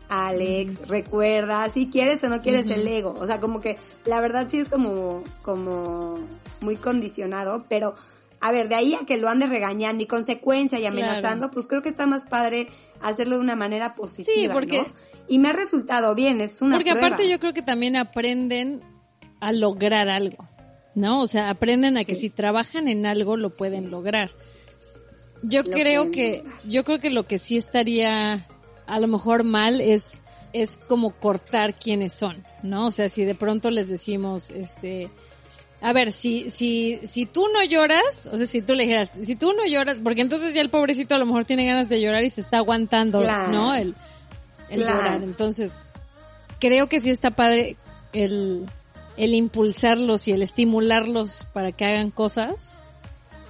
[0.09, 3.13] Alex, recuerda, si quieres o no quieres el ego.
[3.19, 6.17] O sea, como que la verdad sí es como, como
[6.61, 7.93] muy condicionado, pero
[8.39, 11.81] a ver, de ahí a que lo ande regañando y consecuencia y amenazando, pues creo
[11.81, 12.67] que está más padre
[13.01, 14.85] hacerlo de una manera positiva, Sí, porque- ¿no?
[15.27, 17.07] Y me ha resultado bien, es una Porque prueba.
[17.07, 18.81] aparte yo creo que también aprenden
[19.41, 20.47] a lograr algo,
[20.97, 21.21] ¿no?
[21.21, 22.21] O sea, aprenden a que Sí.
[22.21, 24.31] si trabajan en algo lo pueden lograr.
[25.43, 28.45] Yo Lo creo que, yo creo que lo que sí estaría
[28.87, 30.21] a lo mejor mal es,
[30.53, 32.87] es como cortar quiénes son, ¿no?
[32.87, 35.11] O sea, si de pronto les decimos, este,
[35.81, 39.35] a ver, si, si, si tú no lloras, o sea, si tú le dijeras, si
[39.35, 42.23] tú no lloras, porque entonces ya el pobrecito a lo mejor tiene ganas de llorar
[42.23, 43.51] y se está aguantando, Claro.
[43.51, 43.75] ¿no?
[43.75, 43.93] El,
[44.69, 44.97] el Claro.
[44.97, 45.23] llorar.
[45.23, 45.85] Entonces,
[46.59, 47.77] creo que sí está padre
[48.13, 48.65] el,
[49.17, 52.77] el impulsarlos y el estimularlos para que hagan cosas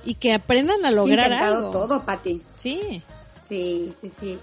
[0.04, 1.72] y que aprendan a lograr intentado algo.
[1.72, 2.42] todo, Pati.
[2.56, 3.04] Sí.
[3.48, 4.40] Sí, sí, sí.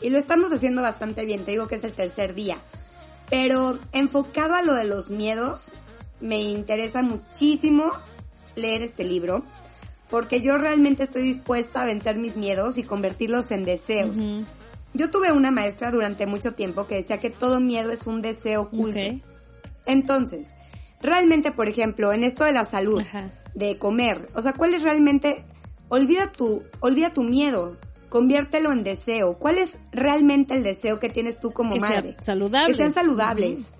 [0.00, 2.58] Y lo estamos haciendo bastante bien, te digo que es el tercer día.
[3.30, 5.70] Pero enfocado a lo de los miedos,
[6.20, 7.84] me interesa muchísimo
[8.54, 9.44] leer este libro,
[10.10, 14.16] porque yo realmente estoy dispuesta a vencer mis miedos y convertirlos en deseos.
[14.94, 18.62] Yo tuve una maestra durante mucho tiempo que decía que todo miedo es un deseo
[18.62, 18.98] oculto.
[18.98, 19.22] Ok.
[19.86, 20.48] Entonces,
[21.00, 23.30] realmente, por ejemplo, en esto de la salud, Ajá.
[23.54, 25.44] de comer, o sea, ¿cuál es realmente,
[25.88, 27.76] olvida tu, olvida tu miedo,
[28.08, 29.38] conviértelo en deseo.
[29.38, 32.16] ¿Cuál es realmente el deseo que tienes tú como Que madre?
[32.22, 32.72] saludable.
[32.72, 33.70] Que sean saludables,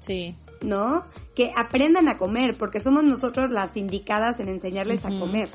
[0.00, 0.34] Sí.
[0.62, 1.04] ¿no?
[1.36, 5.48] Que aprendan a comer, porque somos nosotros las indicadas en enseñarles a comer.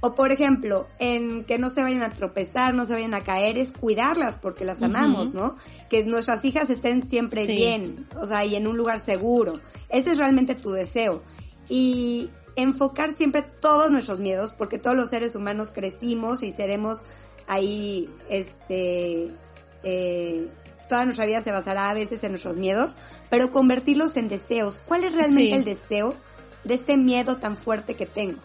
[0.00, 3.56] O por ejemplo, en que no se vayan a tropezar, no se vayan a caer,
[3.56, 5.56] es cuidarlas porque las amamos, ¿no?
[5.94, 7.54] Que nuestras hijas estén siempre Sí.
[7.54, 9.60] bien, o sea, y en un lugar seguro.
[9.88, 11.22] Ese es realmente tu deseo.
[11.68, 17.02] Y enfocar siempre todos nuestros miedos, porque todos los seres humanos crecimos y seremos
[17.46, 19.30] ahí, este,
[19.84, 20.48] eh,
[20.88, 22.96] toda nuestra vida se basará a veces en nuestros miedos,
[23.30, 24.80] pero convertirlos en deseos.
[24.86, 25.52] ¿Cuál es realmente Sí.
[25.54, 26.14] el deseo
[26.64, 28.38] de este miedo tan fuerte que tengo?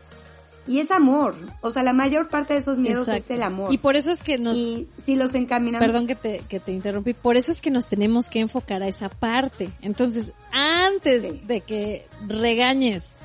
[0.70, 1.36] Y es amor.
[1.62, 3.24] O sea, la mayor parte de esos miedos Exacto.
[3.34, 3.74] es el amor.
[3.74, 4.56] Y por eso es que nos...
[4.56, 5.86] Y si los encaminamos...
[5.86, 7.14] Perdón que te, que te interrumpí.
[7.14, 9.72] Por eso es que nos tenemos que enfocar a esa parte.
[9.82, 11.42] Entonces, antes Sí.
[11.48, 13.16] de que regañes,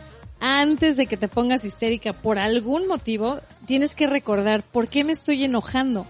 [0.40, 5.12] antes de que te pongas histérica por algún motivo, tienes que recordar por qué me
[5.12, 6.06] estoy enojando.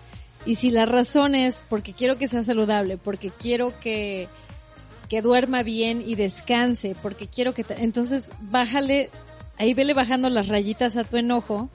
[0.47, 4.29] Y si la razón es porque quiero que sea saludable, porque quiero que,
[5.09, 7.65] que duerma bien y descanse, porque quiero que...
[7.65, 9.11] te- Entonces, bájale,
[9.59, 11.69] ahí vele bajando las rayitas a tu enojo,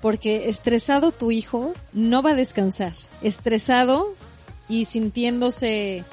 [0.00, 2.92] porque estresado tu hijo no va a descansar.
[3.22, 4.14] Estresado
[4.68, 6.04] y sintiéndose,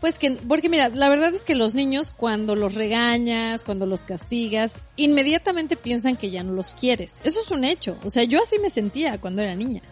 [0.00, 4.04] pues que, porque mira, la verdad es que los niños cuando los regañas, cuando los
[4.04, 7.20] castigas, inmediatamente piensan que ya no los quieres.
[7.24, 7.96] Eso es un hecho.
[8.04, 9.82] O sea, yo así me sentía cuando era niña.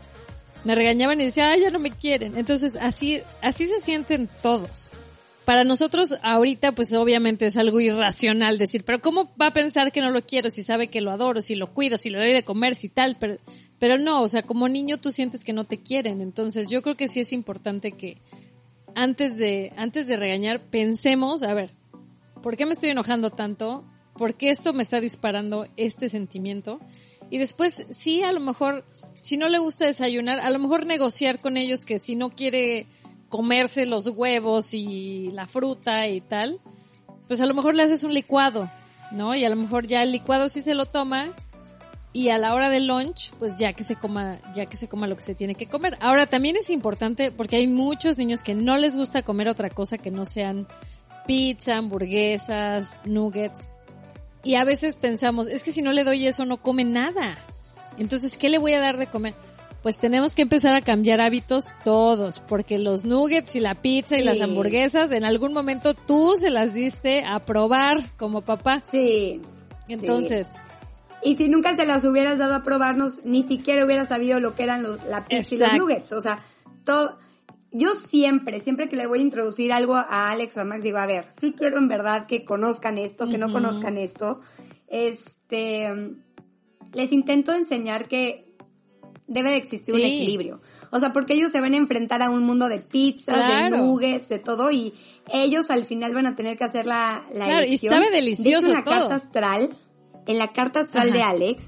[0.64, 2.36] Me regañaban y decía, ay, ya no me quieren.
[2.38, 4.90] Entonces, así, así se sienten todos.
[5.44, 10.00] Para nosotros ahorita pues obviamente es algo irracional decir, pero ¿cómo va a pensar que
[10.00, 12.44] no lo quiero si sabe que lo adoro, si lo cuido, si lo doy de
[12.44, 13.16] comer, si tal?
[13.18, 13.36] Pero,
[13.78, 16.22] pero no, o sea, como niño tú sientes que no te quieren.
[16.22, 18.22] Entonces yo creo que sí es importante que
[18.94, 21.72] antes de, antes de regañar pensemos, a ver,
[22.42, 23.84] ¿por qué me estoy enojando tanto?
[24.14, 26.80] ¿Por qué esto me está disparando este sentimiento?
[27.30, 28.84] Y después sí, a lo mejor,
[29.20, 32.86] si no le gusta desayunar, a lo mejor negociar con ellos que si no quiere
[33.34, 36.60] comerse los huevos y la fruta y tal,
[37.26, 38.70] pues a lo mejor le haces un licuado,
[39.10, 39.34] ¿no?
[39.34, 41.34] Y a lo mejor ya el licuado sí se lo toma
[42.12, 45.08] y a la hora del lunch, pues ya que se coma, ya que se coma
[45.08, 45.98] lo que se tiene que comer.
[46.00, 49.98] Ahora también es importante porque hay muchos niños que no les gusta comer otra cosa
[49.98, 50.68] que no sean
[51.26, 53.66] pizza, hamburguesas, nuggets.
[54.44, 57.36] Y a veces pensamos, es que si no le doy eso no come nada.
[57.98, 59.34] Entonces, ¿qué le voy a dar de comer?
[59.84, 64.22] Pues tenemos que empezar a cambiar hábitos todos, porque los nuggets y la pizza y
[64.22, 64.24] Sí.
[64.24, 68.82] las hamburguesas en algún momento tú se las diste a probar como papá.
[68.90, 69.42] Sí.
[69.86, 70.48] Entonces,
[71.22, 74.62] Y si nunca se las hubieras dado a probarnos, ni siquiera hubieras sabido lo que
[74.62, 76.12] eran los, la pizza y los nuggets.
[76.12, 76.38] O sea,
[76.84, 77.18] todo,
[77.70, 80.96] yo siempre, siempre que le voy a introducir algo a Alex o a Max, digo,
[80.98, 84.40] a ver, sí quiero en verdad que conozcan esto, que no conozcan esto.
[84.88, 85.92] Este,
[86.94, 88.43] les intento enseñar que
[89.26, 90.60] debe de existir un equilibrio.
[90.90, 93.76] O sea, porque ellos se van a enfrentar a un mundo de pizzas, Claro.
[93.76, 94.92] de nuggets, de todo, y
[95.32, 97.94] ellos al final van a tener que hacer la, la Claro, y elección.
[97.94, 98.94] sabe De delicioso hecho, en la todo.
[98.98, 99.70] carta astral,
[100.26, 101.16] en la carta astral Ajá.
[101.16, 101.62] de Alex,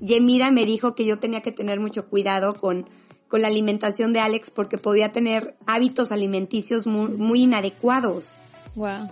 [0.00, 2.88] Yemira me dijo que yo tenía que tener mucho cuidado con,
[3.26, 8.32] con la alimentación de Alex porque podía tener hábitos alimenticios muy, muy inadecuados.
[8.76, 9.08] wow.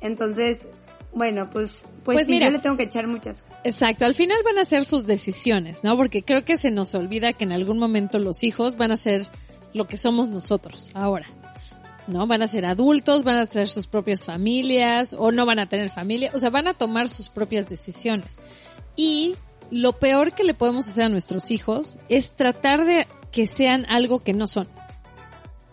[0.00, 0.58] Entonces,
[1.14, 2.46] bueno, pues, pues, Pues sí, mira.
[2.46, 3.40] yo le tengo que echar muchas.
[3.62, 5.96] Exacto, al final van a ser sus decisiones, ¿no?
[5.96, 9.28] Porque creo que se nos olvida que en algún momento los hijos van a ser
[9.74, 11.26] lo que somos nosotros ahora.
[12.06, 12.26] ¿No?
[12.26, 15.90] Van a ser adultos, van a tener sus propias familias o no van a tener
[15.90, 18.38] familia, o sea, van a tomar sus propias decisiones.
[18.96, 19.36] Y
[19.70, 24.24] lo peor que le podemos hacer a nuestros hijos es tratar de que sean algo
[24.24, 24.66] que no son.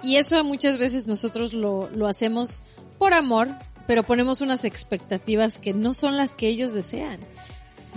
[0.04, 2.62] Y eso muchas veces nosotros lo, lo hacemos
[3.00, 3.50] por amor,
[3.88, 7.20] pero ponemos unas expectativas que no son las que ellos desean.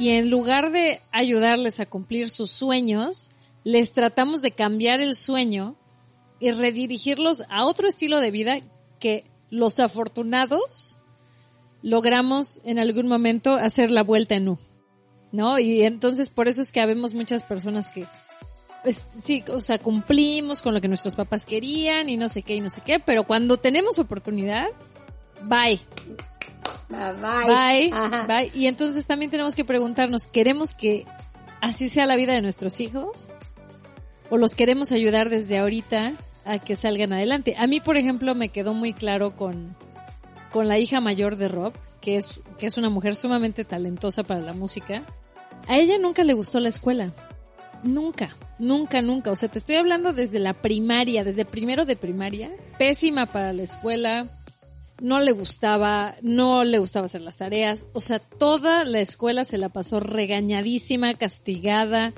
[0.00, 3.30] Y en lugar de ayudarles a cumplir sus sueños,
[3.64, 5.76] les tratamos de cambiar el sueño
[6.38, 8.60] y redirigirlos a otro estilo de vida
[8.98, 10.96] que los afortunados
[11.82, 14.58] logramos en algún momento hacer la vuelta en U.
[15.32, 15.58] ¿No?
[15.58, 18.06] Y entonces por eso es que habemos muchas personas que
[18.82, 22.54] pues, sí, o sea, cumplimos con lo que nuestros papás querían y no sé qué
[22.54, 24.68] y no sé qué, pero cuando tenemos oportunidad,
[25.44, 25.78] bye.
[26.90, 27.14] Bye,
[27.46, 28.26] Bye, Ajá.
[28.26, 28.50] bye.
[28.52, 31.06] Y entonces también tenemos que preguntarnos, ¿queremos que
[31.60, 33.32] así sea la vida de nuestros hijos?
[34.28, 37.54] ¿O los queremos ayudar desde ahorita a que salgan adelante?
[37.58, 39.76] A mí, por ejemplo, me quedó muy claro con,
[40.50, 44.40] con la hija mayor de Rob, que es, que es una mujer sumamente talentosa para
[44.40, 45.04] la música.
[45.68, 47.12] A ella nunca le gustó la escuela.
[47.82, 49.30] Nunca, nunca, nunca.
[49.30, 52.50] O sea, te estoy hablando desde la primaria, desde primero de primaria.
[52.78, 54.39] Pésima para la escuela,
[55.00, 59.58] no le gustaba, no le gustaba hacer las tareas, o sea, toda la escuela se
[59.58, 62.12] la pasó regañadísima, castigada.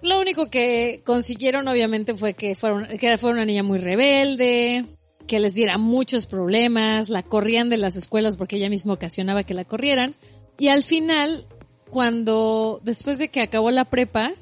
[0.00, 4.84] Lo único que consiguieron obviamente fue que fuera, que fuera una niña muy rebelde,
[5.26, 9.54] que les diera muchos problemas, la corrían de las escuelas porque ella misma ocasionaba que
[9.54, 10.14] la corrieran.
[10.58, 11.46] Y al final,
[11.90, 14.34] cuando, después de que acabó la prepa,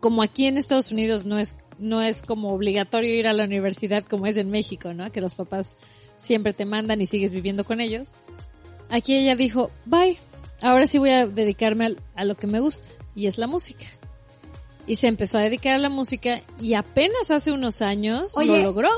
[0.00, 4.04] como aquí en Estados Unidos no es, no es como obligatorio ir a la universidad
[4.04, 5.10] como es en México, ¿no?
[5.10, 5.76] Que los papás
[6.22, 8.12] siempre te mandan y sigues viviendo con ellos.
[8.88, 10.18] Aquí ella dijo, bye,
[10.62, 13.86] ahora sí voy a dedicarme a, lo que me gusta, y es la música.
[14.86, 18.58] Y se empezó a dedicar a la música y apenas hace unos años Oye, lo
[18.58, 18.90] logró.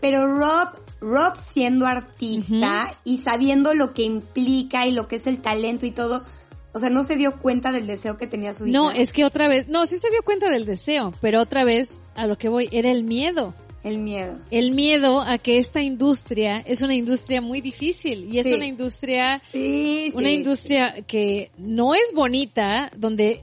[0.00, 0.68] Pero Rob,
[1.00, 5.90] Rob siendo artista y sabiendo lo que implica y lo que es el talento y
[5.90, 6.24] todo,
[6.72, 8.78] o sea, no se dio cuenta del deseo que tenía su hija.
[8.78, 12.02] No, es que otra vez, no, sí se dio cuenta del deseo, pero otra vez
[12.14, 13.54] a lo que voy era el miedo.
[13.82, 14.38] El miedo.
[14.50, 18.52] El miedo a que esta industria es una industria muy difícil y es Sí.
[18.54, 20.34] una industria Sí, una sí.
[20.34, 23.40] industria que no es bonita, donde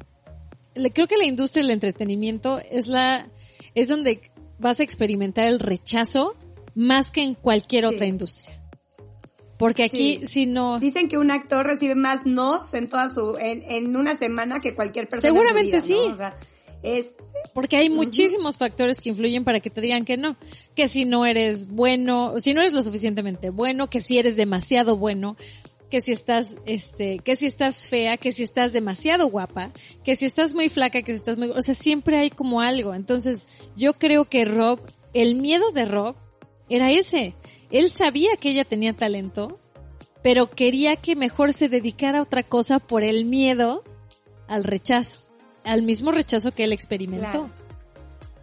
[0.94, 3.28] creo que la industria del entretenimiento es la
[3.74, 4.22] es donde
[4.60, 6.36] vas a experimentar el rechazo
[6.76, 8.56] más que en cualquier otra industria.
[9.58, 10.26] Porque aquí Sí.
[10.28, 14.16] si no Dicen que un actor recibe más nos en toda su, en, en una
[14.16, 15.32] semana que cualquier persona.
[15.34, 16.08] Seguramente en su vida, sí.
[16.10, 16.14] ¿no?
[16.14, 16.36] O sea,
[16.84, 17.16] es,
[17.54, 20.38] porque hay muchísimos factores que influyen para que te digan que no,
[20.76, 24.98] que si no eres bueno, si no eres lo suficientemente bueno, que si eres demasiado
[24.98, 25.36] bueno,
[25.90, 29.72] que si estás este, que si estás fea, que si estás demasiado guapa,
[30.04, 32.94] que si estás muy flaca, que si estás muy, o sea, siempre hay como algo.
[32.94, 34.80] Entonces, yo creo que Rob,
[35.14, 36.16] el miedo de Rob
[36.70, 37.36] era ese.
[37.72, 39.60] Él sabía que ella tenía talento,
[40.22, 43.84] pero quería que mejor se dedicara a otra cosa por el miedo
[44.48, 45.20] al rechazo,
[45.68, 47.30] al mismo rechazo que él experimentó.
[47.30, 47.50] Claro.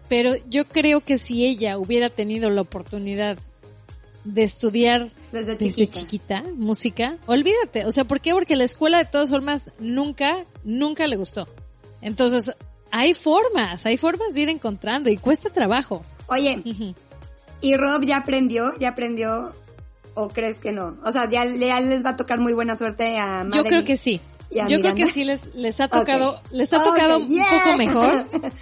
[0.09, 3.39] Pero yo creo que si ella hubiera tenido la oportunidad
[4.25, 5.99] de estudiar desde desde chiquita.
[5.99, 7.85] chiquita música, olvídate.
[7.87, 8.33] O sea, ¿por qué?
[8.33, 11.49] Porque la escuela de todas formas nunca, nunca le gustó.
[12.01, 12.55] Entonces,
[12.91, 16.05] hay formas, hay formas de ir encontrando y cuesta trabajo.
[16.27, 16.63] Oye,
[17.61, 19.55] y Rob ya aprendió, ya aprendió
[20.15, 20.95] ¿O crees que no?
[21.05, 23.85] O sea, ya, ya les va a tocar muy buena suerte a Yo Madeline creo
[23.85, 24.21] que sí.
[24.51, 27.77] Y a Yo creo que sí les, les ha tocado, les ha tocado un poco
[27.77, 28.29] mejor.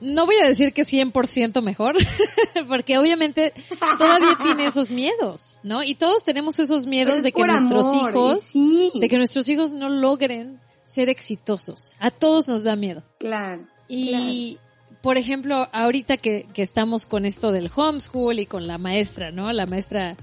[0.00, 1.94] No voy a decir que 100% mejor,
[2.68, 3.52] porque obviamente
[3.98, 5.82] todavía tiene esos miedos, ¿no?
[5.82, 9.46] Y todos tenemos esos miedos es de que nuestros amor, hijos, sí, de que nuestros
[9.50, 11.96] hijos no logren ser exitosos.
[11.98, 13.02] A todos nos da miedo.
[13.18, 13.66] claro.
[13.92, 14.58] Y,
[15.02, 19.52] por ejemplo, ahorita que, que estamos con esto del homeschool y con la maestra, ¿no?
[19.52, 20.16] La maestra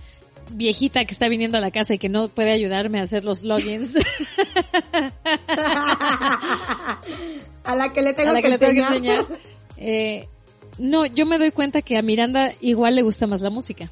[0.51, 3.43] viejita que está viniendo a la casa y que no puede ayudarme a hacer los
[3.43, 3.95] logins.
[7.63, 9.19] a la que le tengo a la que, que le tengo que enseñar.
[9.19, 9.39] enseñar.
[9.77, 10.27] Eh,
[10.77, 13.89] no, yo me doy cuenta que a Miranda igual le gusta más la música.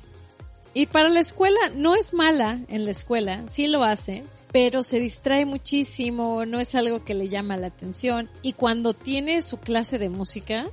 [0.73, 4.99] Y para la escuela, no es mala en la escuela, sí lo hace, pero se
[4.99, 8.29] distrae muchísimo, no es algo que le llama la atención.
[8.41, 10.67] Y cuando tiene su clase de música,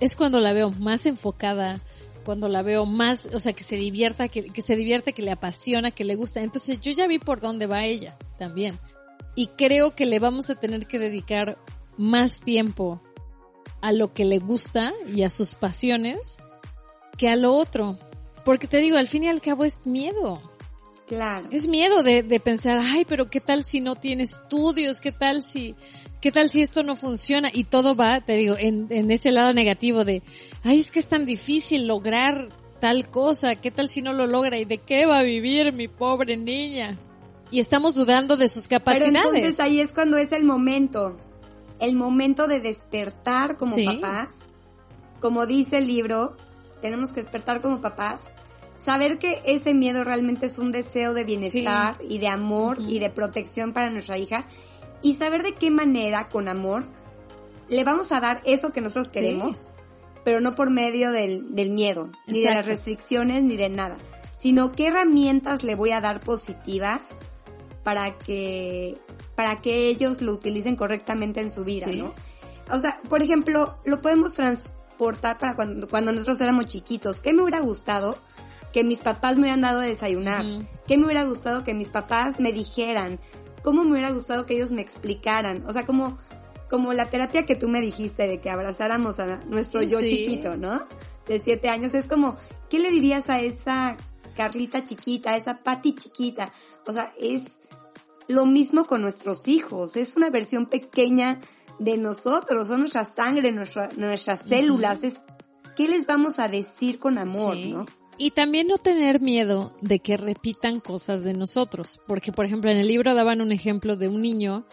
[0.00, 1.80] es cuando la veo más enfocada,
[2.28, 5.30] cuando la veo más, o sea, que se divierta, que, que se divierte, que le
[5.30, 6.42] apasiona, que le gusta.
[6.42, 8.78] Entonces yo ya vi por dónde va ella también.
[9.34, 11.56] Y creo que le vamos a tener que dedicar
[11.96, 13.00] más tiempo
[13.80, 16.36] a lo que le gusta y a sus pasiones
[17.16, 17.98] que a lo otro.
[18.44, 20.42] Porque te digo, al fin y al cabo es miedo.
[21.06, 21.48] Claro.
[21.50, 25.42] Es miedo de, de pensar, ay, pero qué tal si no tiene estudios, qué tal
[25.42, 25.76] si,
[26.20, 29.52] qué tal si esto no funciona y todo va, te digo, en, en ese lado
[29.52, 30.22] negativo de,
[30.64, 32.48] ay, es que es tan difícil lograr
[32.80, 35.88] tal cosa, qué tal si no lo logra y de qué va a vivir mi
[35.88, 36.96] pobre niña.
[37.50, 39.14] Y estamos dudando de sus Pero capacidades.
[39.34, 41.16] entonces ahí es cuando es el momento,
[41.80, 43.84] el momento de despertar como Sí.
[43.84, 44.28] papás.
[45.20, 46.36] Como dice el libro,
[46.82, 48.20] tenemos que despertar como papás.
[48.84, 53.10] Saber que ese miedo realmente es un deseo de bienestar y de amor y de
[53.10, 54.46] protección para nuestra hija.
[55.02, 56.84] Y saber de qué manera, con amor,
[57.68, 59.68] le vamos a dar eso que nosotros queremos,
[60.24, 63.98] pero no por medio del, del miedo, ni de las restricciones, ni de nada.
[64.36, 67.00] Sino qué herramientas le voy a dar positivas
[67.82, 68.98] para que
[69.34, 71.96] para que ellos lo utilicen correctamente en su vida, Sí.
[71.98, 72.12] ¿no?
[72.70, 77.20] O sea, por ejemplo, lo podemos transportar para cuando, cuando nosotros éramos chiquitos.
[77.20, 78.18] ¿Qué me hubiera gustado
[78.72, 80.44] que mis papás me hubieran dado a desayunar?
[80.86, 83.20] ¿Qué me hubiera gustado que mis papás me dijeran?
[83.62, 85.64] ¿Cómo me hubiera gustado que ellos me explicaran?
[85.66, 86.18] O sea, como,
[86.70, 90.08] como la terapia que tú me dijiste de que abrazáramos a nuestro yo Sí.
[90.08, 90.86] chiquito, ¿no?
[91.26, 91.92] De siete años.
[91.94, 92.36] Es como,
[92.70, 93.96] ¿qué le dirías a esa
[94.36, 96.52] Carlita chiquita, a esa Patty chiquita?
[96.86, 97.42] O sea, es
[98.28, 99.96] lo mismo con nuestros hijos.
[99.96, 101.40] Es una versión pequeña
[101.78, 102.68] de nosotros.
[102.68, 105.02] Son nuestra sangre, nuestra- nuestras células.
[105.02, 105.14] Es,
[105.76, 107.70] ¿qué les vamos a decir con amor, Sí.
[107.72, 107.86] no?
[108.18, 112.00] Y también no tener miedo de que repitan cosas de nosotros.
[112.06, 114.66] Porque, por ejemplo, en el libro daban un ejemplo de un niño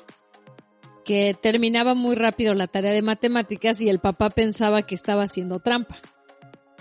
[1.06, 5.60] que terminaba muy rápido la tarea de matemáticas y el papá pensaba que estaba haciendo
[5.60, 6.00] trampa.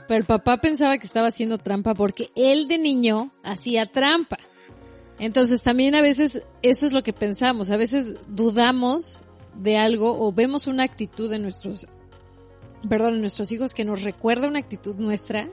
[0.08, 4.38] Pero el papá pensaba que estaba haciendo trampa porque él de niño hacía trampa.
[5.18, 7.70] Entonces también a veces eso es lo que pensamos.
[7.70, 9.24] A veces dudamos
[9.54, 11.86] de algo o vemos una actitud de nuestros,
[12.88, 15.50] perdón, en nuestros hijos que nos recuerda una actitud nuestra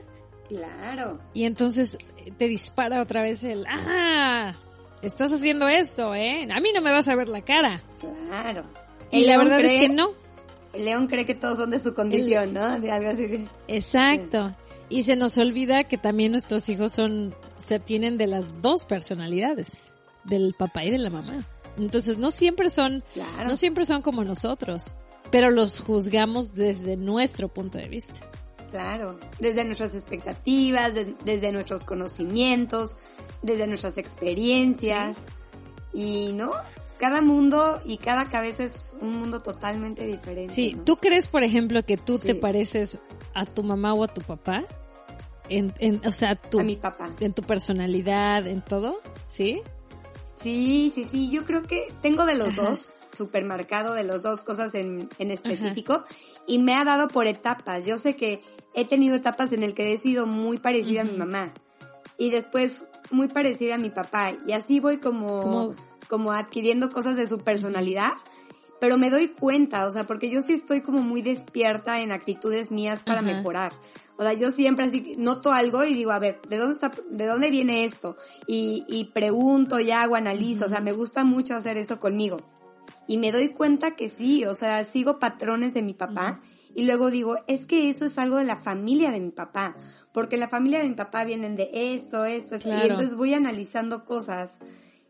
[0.56, 1.18] Claro.
[1.34, 4.54] y entonces eh, te dispara otra vez el, ah,
[5.02, 6.46] estás haciendo esto, ¿eh?
[6.54, 7.82] A mí no me vas a ver la cara.
[8.00, 8.64] Claro.
[9.10, 10.10] Y El la verdad es que no.
[10.72, 12.80] El león cree que todos son de su condición, ¿no?
[12.80, 13.26] De algo así.
[13.26, 14.54] de- Exacto.
[14.88, 19.68] Y se nos olvida que también nuestros hijos son, se tienen de las dos personalidades,
[20.24, 21.46] del papá y de la mamá.
[21.78, 23.48] Entonces no siempre son, Claro.
[23.48, 24.94] no siempre son como nosotros,
[25.30, 28.14] pero los juzgamos desde nuestro punto de vista.
[28.72, 29.20] Claro.
[29.38, 32.96] Desde nuestras expectativas, de- desde nuestros conocimientos,
[33.42, 35.16] desde nuestras experiencias.
[35.92, 36.50] Y, ¿no?
[36.98, 40.54] Cada mundo y cada cabeza es un mundo totalmente diferente.
[40.54, 40.84] Sí, ¿no?
[40.84, 42.98] ¿tú crees, por ejemplo, que tú te pareces
[43.34, 44.64] a tu mamá o a tu papá?
[45.48, 47.10] En, en, o sea, tu, A mi papá.
[47.20, 49.60] en tu personalidad, en todo, ¿sí?
[50.36, 52.70] Sí, sí, sí, yo creo que tengo de los Ajá.
[52.70, 56.04] dos, supermercado de los dos cosas en, en específico,
[56.46, 57.84] y me ha dado por etapas.
[57.84, 58.40] Yo sé que
[58.74, 61.52] he tenido etapas en el que he sido muy parecida a mi mamá,
[62.18, 65.74] y después muy parecida a mi papá, y así voy como, Como-
[66.08, 68.12] como adquiriendo cosas de su personalidad,
[68.80, 72.70] pero me doy cuenta, o sea, porque yo sí estoy como muy despierta en actitudes
[72.70, 73.32] mías para Ajá.
[73.34, 73.72] mejorar.
[74.18, 77.26] O sea, yo siempre así noto algo y digo, a ver, ¿de dónde está, de
[77.26, 78.16] dónde viene esto?
[78.46, 82.38] Y, y pregunto y hago, analizo, o sea, me gusta mucho hacer eso conmigo.
[83.08, 86.40] Y me doy cuenta que sí, o sea, sigo patrones de mi papá
[86.74, 89.76] y luego digo, es que eso es algo de la familia de mi papá,
[90.12, 94.04] porque la familia de mi papá vienen de esto, esto, esto, y entonces voy analizando
[94.04, 94.52] cosas.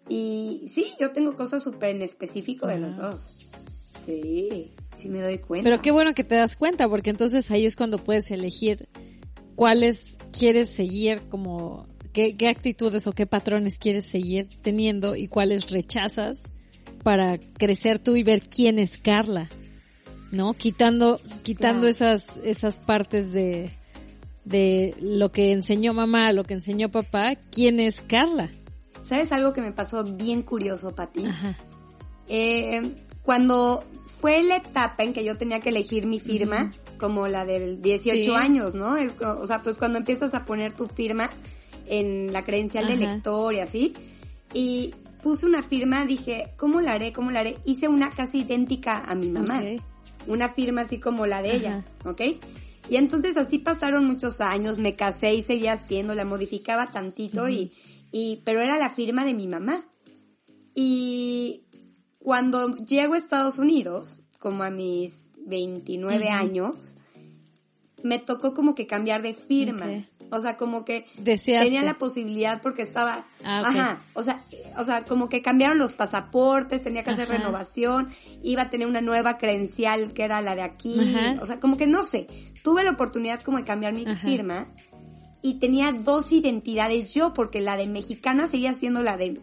[0.08, 3.26] Y sí, yo tengo cosas súper en específico de los dos.
[4.04, 5.68] Sí, sí me doy cuenta.
[5.68, 8.88] Pero qué bueno que te das cuenta, porque entonces ahí es cuando puedes elegir
[9.54, 15.70] cuáles quieres seguir como qué, qué actitudes o qué patrones quieres seguir teniendo y cuáles
[15.70, 16.42] rechazas
[17.02, 19.48] para crecer tú y ver quién es Carla.
[20.32, 20.54] ¿No?
[20.54, 21.88] Quitando, quitando Claro.
[21.88, 23.70] esas, esas partes de,
[24.44, 28.50] de lo que enseñó mamá, lo que enseñó papá, quién es Carla.
[29.04, 31.26] ¿Sabes algo que me pasó bien curioso, Pati?
[31.26, 31.56] Ajá.
[32.28, 33.84] Eh, cuando
[34.20, 38.24] fue la etapa en que yo tenía que elegir mi firma, como la del 18
[38.24, 38.30] Sí.
[38.36, 38.96] años, ¿no?
[38.96, 41.28] Es, o sea, pues cuando empiezas a poner tu firma
[41.86, 43.94] en la credencial de lector y así,
[44.54, 47.12] y puse una firma, dije, ¿cómo la haré?
[47.12, 47.56] ¿Cómo la haré?
[47.64, 49.60] Hice una casi idéntica a mi mamá.
[50.26, 51.56] Una firma así como la de Ajá.
[51.58, 52.20] ella, ¿ok?
[52.88, 57.72] Y entonces así pasaron muchos años, me casé y seguía haciendo, la modificaba tantito y,
[58.10, 59.86] y, pero era la firma de mi mamá.
[60.74, 61.64] Y
[62.18, 66.34] cuando llego a Estados Unidos, como a mis 29 Ujú.
[66.34, 66.96] años,
[68.02, 70.04] me tocó como que cambiar de firma.
[70.34, 71.66] O sea, como que Deseaste.
[71.66, 74.42] tenía la posibilidad porque estaba, Ah, ajá, o sea,
[74.78, 78.08] o sea, como que cambiaron los pasaportes, tenía que hacer renovación,
[78.42, 81.36] iba a tener una nueva credencial que era la de aquí, Ajá.
[81.42, 82.26] o sea, como que no sé,
[82.64, 84.26] tuve la oportunidad como de cambiar mi Ajá.
[84.26, 84.66] firma
[85.42, 89.38] y tenía dos identidades yo porque la de mexicana seguía siendo la de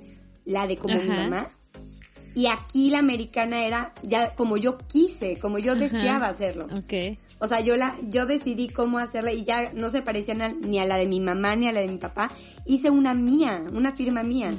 [0.46, 1.50] la de como mi mamá
[2.36, 5.82] y aquí la americana era ya como yo quise, como yo Ajá.
[5.82, 6.66] deseaba hacerlo.
[6.66, 7.18] Ok.
[7.40, 10.86] O sea, yo la, yo decidí cómo hacerla y ya no se parecía ni a
[10.86, 12.30] la de mi mamá ni a la de mi papá.
[12.66, 14.54] Hice una mía, una firma mía.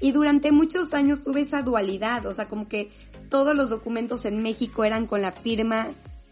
[0.00, 2.90] Y durante muchos años tuve esa dualidad, o sea, como que
[3.28, 5.88] todos los documentos en México eran con la firma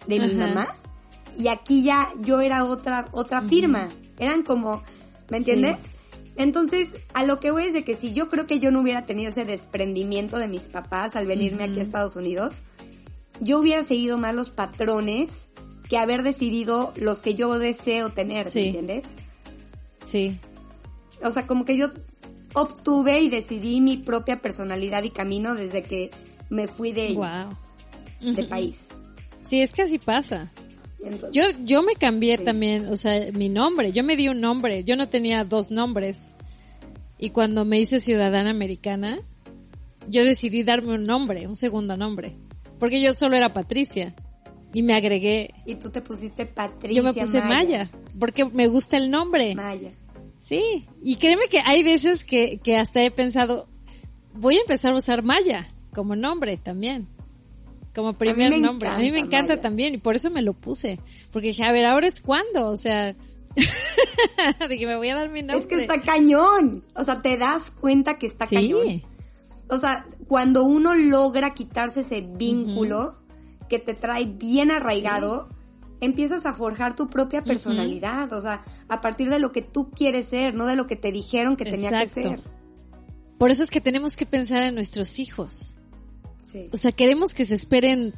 [0.06, 0.68] de mi mamá
[1.36, 3.88] y aquí ya yo era otra otra firma.
[4.18, 4.82] Eran como,
[5.30, 5.76] ¿me entiendes?
[6.36, 9.06] Entonces, a lo que voy es de que si yo creo que yo no hubiera
[9.06, 12.62] tenido ese desprendimiento de mis papás al venirme aquí a Estados Unidos,
[13.40, 15.30] yo hubiera seguido más los patrones
[15.88, 18.58] que haber decidido los que yo deseo tener, Sí.
[18.60, 19.04] ¿me entiendes?
[20.04, 20.38] Sí.
[21.22, 21.86] O sea, como que yo
[22.54, 26.10] obtuve y decidí mi propia personalidad y camino desde que
[26.50, 28.34] me fui de, Wow.
[28.34, 28.76] de país.
[29.48, 30.50] Sí, es que así pasa.
[31.04, 32.44] Entonces, Yo, yo me cambié Sí.
[32.44, 33.92] también, o sea, mi nombre.
[33.92, 34.82] Yo me di un nombre.
[34.84, 36.32] Yo no tenía dos nombres.
[37.18, 39.18] Y cuando me hice ciudadana americana,
[40.08, 42.36] yo decidí darme un nombre, un segundo nombre.
[42.78, 44.14] Porque yo solo era Patricia.
[44.74, 47.88] Y me agregué, y tú te pusiste Patricia yo me puse Maya.
[48.18, 49.54] porque me gusta el nombre.
[49.54, 49.90] Maya.
[50.38, 53.68] Sí, y créeme que hay veces que, que hasta he pensado,
[54.34, 57.08] voy a empezar a usar Maya como nombre también.
[57.96, 58.90] Como primer me nombre.
[58.90, 59.62] A mí me encanta Maya.
[59.62, 61.00] también y por eso me lo puse.
[61.32, 63.16] Porque dije, a ver, ahora es cuándo, o sea,
[64.68, 65.60] de que me voy a dar mi nombre.
[65.60, 66.84] Es que está cañón.
[66.94, 69.02] O sea, te das cuenta que está sí, cañón.
[69.70, 73.14] O sea, cuando uno logra quitarse ese vínculo
[73.66, 75.48] que te trae bien arraigado,
[76.02, 78.30] empiezas a forjar tu propia personalidad.
[78.34, 81.12] O sea, a partir de lo que tú quieres ser, no de lo que te
[81.12, 82.40] dijeron que tenía que ser.
[83.38, 85.75] por eso es que tenemos que pensar en nuestros hijos.
[86.50, 86.66] Sí.
[86.72, 88.14] O sea, queremos que se esperen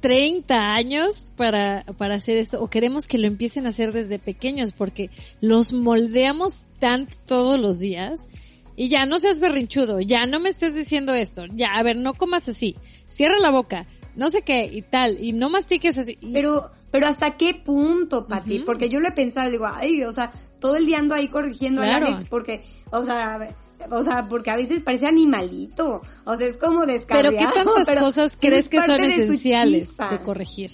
[0.00, 4.72] 30 años para, para hacer esto o queremos que lo empiecen a hacer desde pequeños
[4.72, 5.10] porque
[5.40, 8.28] los moldeamos tanto todos los días
[8.74, 12.14] y ya no seas berrinchudo, ya no me estés diciendo esto, ya, a ver, no
[12.14, 12.74] comas así,
[13.06, 16.16] cierra la boca, no sé qué y tal, y no mastiques así.
[16.20, 18.64] Y- Pero, pero hasta qué punto, Pati, Ujú.
[18.64, 21.82] porque yo lo he pensado, digo, ay, o sea, todo el día ando ahí corrigiendo
[21.82, 22.06] Claro.
[22.06, 23.54] a Alex porque, o sea,
[23.90, 27.38] o sea, porque a veces parece animalito, o sea, es como pero descarriado.
[27.38, 30.70] ¿qué tantas pero cosas es crees que son de esenciales de corregir?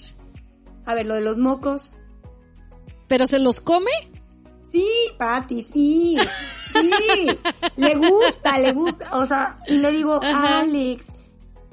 [0.85, 1.93] A ver, lo de los mocos.
[3.07, 3.91] ¿Pero se los come?
[4.71, 4.87] Sí,
[5.17, 6.17] Pati, sí,
[6.73, 7.27] sí,
[7.75, 10.61] le gusta, le gusta, o sea, y le digo, Ajá.
[10.61, 11.05] Alex,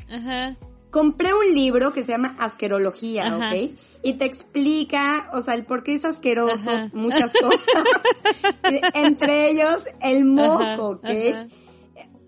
[0.08, 0.56] Ajá.
[0.96, 3.50] Compré un libro que se llama Asquerología, Ajá.
[3.50, 3.70] ¿ok?
[4.02, 6.90] Y te explica, o sea, el por qué es asqueroso, Ajá.
[6.94, 7.84] muchas cosas.
[8.94, 11.08] Entre ellos, el moco, ¿ok?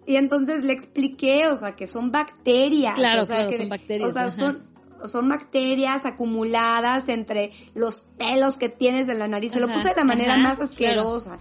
[0.06, 2.94] Y entonces le expliqué, o sea, que son bacterias.
[2.94, 4.62] Claro, o sea, claro, que- son bacterias, O sea, son,
[5.06, 9.52] son bacterias acumuladas entre los pelos que tienes de la nariz.
[9.52, 10.70] Se lo puse de la manera ajá, más claro.
[10.70, 11.38] asquerosa.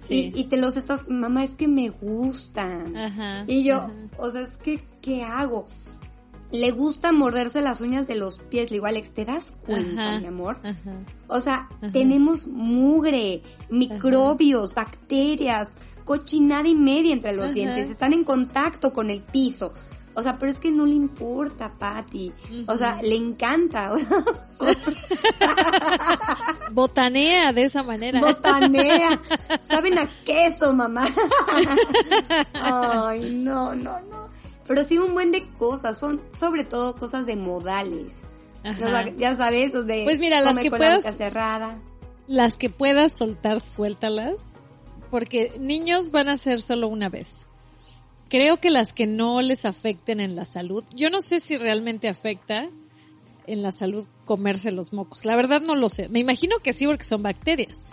[0.00, 0.32] Sí.
[0.34, 2.94] Y, y te los estás, mamá, es que me gustan.
[2.94, 3.92] Ajá, Y yo, ajá.
[4.18, 5.64] o sea, es que, ¿qué hago?
[6.50, 8.70] Le gusta morderse las uñas de los pies.
[8.70, 10.58] Le Alex, ¿te das cuenta, Ajá, mi amor?
[10.62, 10.76] Ajá.
[11.26, 11.92] O sea, Ajá.
[11.92, 15.68] tenemos mugre, microbios, bacterias,
[16.04, 17.90] cochinada y media entre los dientes.
[17.90, 19.72] Están en contacto con el piso.
[20.18, 22.32] O sea, pero es que no le importa, Patty.
[22.66, 23.92] O sea, le encanta.
[26.72, 28.18] Botanea de esa manera.
[28.18, 29.10] Botanea.
[29.68, 31.06] Saben a queso, mamá.
[32.52, 34.27] Ay, no, no, no.
[34.68, 35.98] Pero sí un buen de cosas.
[35.98, 38.12] Son sobre todo cosas de modales.
[38.62, 38.84] Ajá.
[38.84, 41.80] O sea, ya sabes, de Pues mira, las que con la puedas- boca cerrada.
[42.26, 44.54] Las que puedas soltar, suéltalas.
[45.10, 47.46] porque niños van a ser solo una vez.
[48.28, 52.10] Creo que las que no les afecten en la salud, yo no sé si realmente
[52.10, 52.68] afecta
[53.46, 55.24] en la salud comerse los mocos.
[55.24, 56.10] La verdad no lo sé.
[56.10, 57.84] Me imagino que sí porque son bacterias.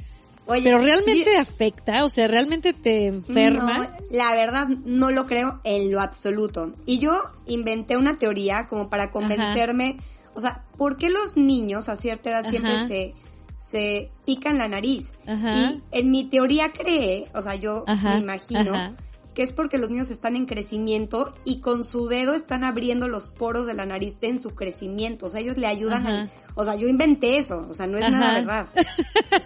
[0.48, 3.78] Oye, Pero realmente yo- afecta, o sea, realmente te enferma.
[3.80, 6.72] No, la verdad no lo creo en lo absoluto.
[6.86, 7.14] Y yo
[7.48, 9.98] inventé una teoría como para convencerme,
[10.36, 13.14] o sea, ¿por qué los niños a cierta edad siempre se,
[13.58, 15.08] se pican la nariz?
[15.26, 15.56] Ajá.
[15.58, 18.96] Y en mi teoría cree, o sea, yo me imagino.
[19.36, 23.27] Que es porque los niños están en crecimiento y con su dedo están abriendo los
[23.29, 25.27] poros de la nariz en su crecimiento.
[25.27, 28.03] O sea, ellos le ayudan al- O sea, yo inventé eso, o sea, no es
[28.05, 28.11] Ajá.
[28.11, 28.67] nada verdad.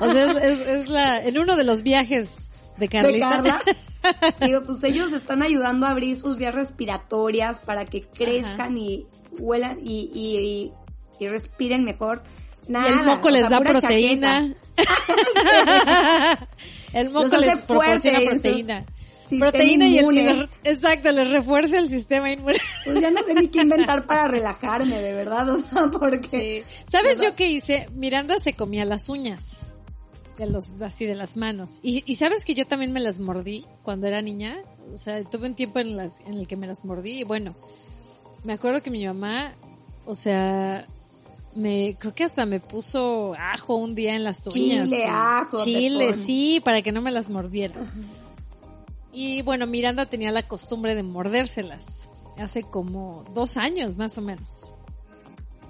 [0.00, 2.28] O sea, es, es- es la, en uno de los viajes
[2.78, 3.18] de de.
[3.20, 3.60] Carla.
[4.40, 9.06] Digo, pues ellos están ayudando a abrir sus vías respiratorias para que crezcan y
[9.38, 10.72] huelan y, y,
[11.20, 12.22] y, y respiren mejor.
[12.68, 14.54] Nada, y el moco o les sea, da proteína.
[16.94, 18.86] el moco les proporciona proteína.
[19.38, 20.20] Proteína y el, inmune.
[20.20, 22.58] y les- exacto, les refuerza el sistema inmune.
[22.84, 26.64] Pues ya no sé ni qué inventar para relajarme, de verdad, o sea, porque...
[26.90, 27.30] ¿Sabes ¿Verdad?
[27.30, 27.88] yo qué hice?
[27.94, 29.64] Miranda se comía las uñas.
[30.38, 31.78] De los, así de las manos.
[31.82, 34.58] Y, y sabes que yo también me las mordí cuando era niña.
[34.92, 37.20] O sea, tuve un tiempo en las, en el que me las mordí.
[37.20, 37.54] Y bueno,
[38.42, 39.54] me acuerdo que mi mamá,
[40.04, 40.86] o sea,
[41.54, 44.88] me, creo que hasta me puso ajo un día en las uñas.
[44.88, 47.74] Chile, ajo, Chile, sí, para que no me las mordiera.
[49.12, 52.10] Y bueno, Miranda tenía la costumbre de mordérselas.
[52.36, 54.70] Hace como dos años, más o menos.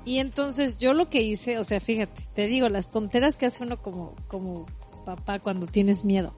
[0.04, 3.64] Y entonces yo lo que hice, o sea, fíjate, te digo, las tonteras que hace
[3.64, 4.66] uno como, como
[5.04, 6.34] papá cuando tienes miedo.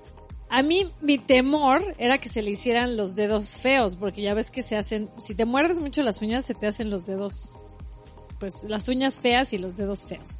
[0.48, 4.50] A mí mi temor era que se le hicieran los dedos feos, porque ya ves
[4.52, 7.60] que se hacen, si te muerdes mucho las uñas, se te hacen los dedos,
[8.38, 10.38] pues las uñas feas y los dedos feos.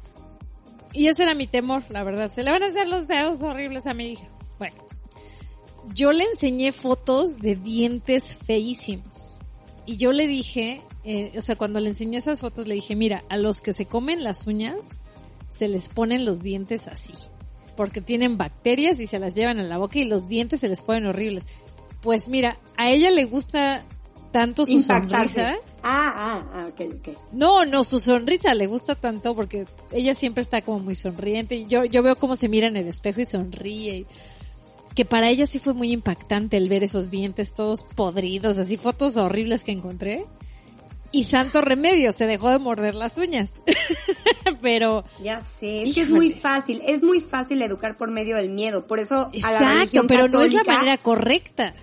[0.93, 2.31] Y ese era mi temor, la verdad.
[2.31, 4.27] Se le van a hacer los dedos horribles a mi hija.
[4.57, 4.75] Bueno,
[5.93, 9.39] yo le enseñé fotos de dientes feísimos.
[9.85, 13.23] Y yo le dije, eh, o sea, cuando le enseñé esas fotos, le dije, mira,
[13.29, 15.01] a los que se comen las uñas,
[15.49, 17.13] se les ponen los dientes así.
[17.75, 20.81] Porque tienen bacterias y se las llevan a la boca y los dientes se les
[20.81, 21.45] ponen horribles.
[22.01, 23.85] Pues mira, a ella le gusta
[24.31, 25.41] tanto su Impactarse.
[25.43, 25.57] sonrisa.
[25.83, 27.17] Ah, ah, ah, ok, ok.
[27.31, 31.65] No, no, su sonrisa le gusta tanto porque ella siempre está como muy sonriente y
[31.65, 33.97] yo, yo veo cómo se mira en el espejo y sonríe.
[33.99, 34.05] y-
[34.95, 39.15] que para ella sí fue muy impactante el ver esos dientes todos podridos, así fotos
[39.15, 40.25] horribles que encontré.
[41.11, 43.61] Y santo remedio, se dejó de morder las uñas.
[44.61, 48.49] Pero, Ya sé, es que es muy fácil, es muy fácil educar por medio del
[48.49, 51.73] miedo, por eso a la exacto, religión pero no es la manera correcta.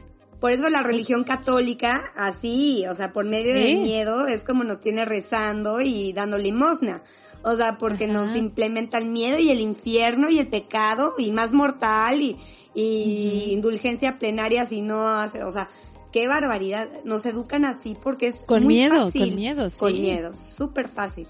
[0.45, 3.61] Por eso la religión católica, así, o sea, por medio Sí.
[3.61, 7.03] del miedo es como nos tiene rezando y dando limosna.
[7.43, 8.13] O sea, porque Ajá.
[8.13, 12.37] nos implementa el miedo y el infierno y el pecado y más mortal y,
[12.75, 15.71] y indulgencia plenaria si no hace, o sea,
[16.13, 16.89] qué barbaridad.
[17.07, 19.29] Nos educan así porque es Con muy miedo, fácil.
[19.29, 19.99] con miedo, Con sí.
[19.99, 21.27] miedo, súper fácil.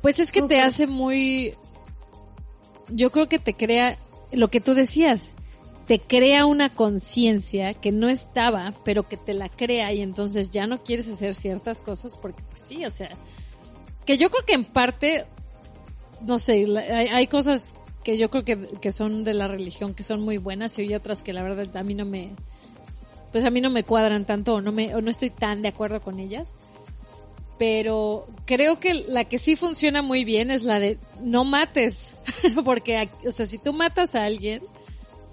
[0.00, 1.58] Pues es que te hace muy...
[2.88, 3.98] Yo creo que te crea
[4.32, 5.33] lo que tú decías,
[5.86, 10.66] te crea una conciencia que no estaba, pero que te la crea y entonces ya
[10.66, 13.10] no quieres hacer ciertas cosas porque pues sí, o sea,
[14.06, 15.26] que yo creo que en parte,
[16.22, 20.22] no sé, hay cosas que yo creo que, que son de la religión que son
[20.22, 22.34] muy buenas y hay otras que la verdad a mí no me,
[23.32, 25.68] pues a mí no me cuadran tanto o no me, o no estoy tan de
[25.68, 26.56] acuerdo con ellas.
[27.58, 32.16] Pero creo que la que sí funciona muy bien es la de no mates,
[32.64, 34.62] porque, o sea, si tú matas a alguien,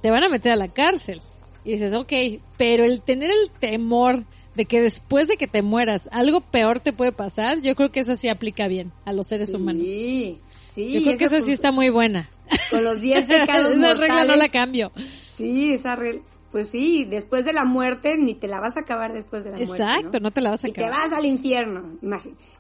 [0.02, 1.22] te van a meter a la cárcel.
[1.64, 2.12] Y dices, ok,
[2.58, 4.24] pero el tener el temor
[4.56, 8.00] de que después de que te mueras algo peor te puede pasar, yo creo que
[8.02, 9.84] esa sí aplica bien a los seres humanos.
[9.86, 10.40] Sí,
[10.76, 10.92] sí.
[10.92, 12.30] Yo creo que eso, esa sí está muy buena.
[12.70, 14.92] Con los 10 pecados esa regla no la cambio.
[15.38, 16.22] Sí, esa regla.
[16.52, 19.58] Pues sí, después de la muerte ni te la vas a acabar después de la
[19.58, 19.74] muerte.
[19.74, 21.98] Exacto, no te la vas a Y te vas al infierno.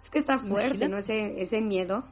[0.02, 0.89] Es que está fuerte, Imagínate.
[0.89, 0.98] ¿no?
[0.98, 2.06] Ese, ese miedo.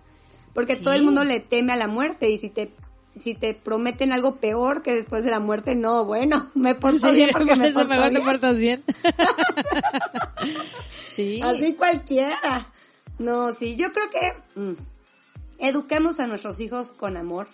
[0.54, 0.82] Porque Sí.
[0.84, 2.72] todo el mundo le teme a la muerte y si te
[3.20, 7.30] si te prometen algo peor que después de la muerte, no, bueno, me porto bien
[7.32, 8.26] porque por me porto mejor te bien.
[8.26, 8.84] portas bien.
[11.16, 11.40] sí.
[11.42, 12.68] Así cualquiera.
[13.18, 14.74] No, sí, yo creo que mm,
[15.60, 17.48] eduquemos a nuestros hijos con amor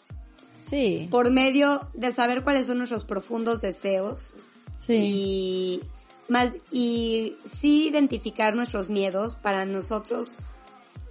[0.67, 1.07] Sí.
[1.11, 4.33] por medio de saber cuáles son nuestros profundos deseos
[4.77, 4.93] Sí.
[4.93, 5.81] y
[6.27, 10.29] más y sí identificar nuestros miedos para nosotros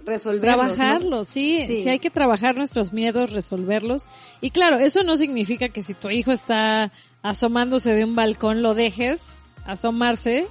[0.05, 0.67] resolverlos.
[0.69, 0.73] ¿no?
[0.75, 1.81] Trabajarlos, sí, Sí.
[1.83, 1.89] sí.
[1.89, 4.05] hay que trabajar nuestros miedos, resolverlos.
[4.41, 6.91] Y claro, eso no significa que si tu hijo está
[7.21, 10.45] asomándose de un balcón lo dejes asomarse,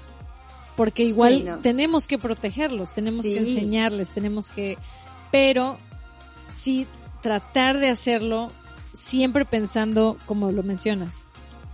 [0.76, 1.58] porque igual Sí, no.
[1.58, 4.76] tenemos que protegerlos, tenemos que enseñarles, tenemos que,
[5.30, 5.78] pero
[6.52, 6.86] sí
[7.22, 8.50] tratar de hacerlo
[8.92, 11.24] siempre pensando, como lo mencionas,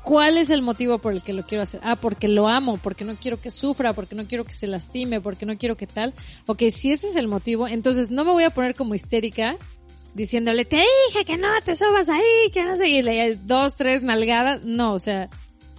[0.04, 1.80] ¿cuál es el motivo por el que lo quiero hacer?
[1.82, 5.20] Ah, porque lo amo, porque no quiero que sufra, porque no quiero que se lastime,
[5.20, 6.14] porque no quiero que tal.
[6.46, 9.56] Ok, si ese es el motivo, entonces no me voy a poner como histérica
[10.14, 10.76] diciéndole, te
[11.08, 14.62] dije que no te subas ahí, que no sé, y le dos, tres nalgadas.
[14.64, 15.28] No, o sea,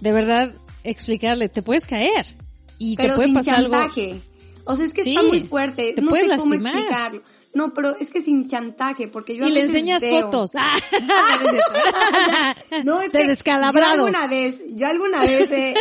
[0.00, 0.54] de verdad,
[0.84, 2.26] explicarle, te puedes caer.
[2.78, 3.70] Y pero te puede sin pasar algo.
[3.72, 4.20] chantaje.
[4.64, 5.92] O sea, es que Sí, está muy fuerte.
[5.94, 6.74] te no puedes sé cómo lastimar.
[6.76, 7.22] explicarlo.
[7.54, 10.50] No, pero es que sin chantaje, porque yo a le enseñas veo- fotos.
[10.60, 13.36] Ah, No, es que.
[13.44, 15.74] Yo alguna vez, yo alguna vez he, eh,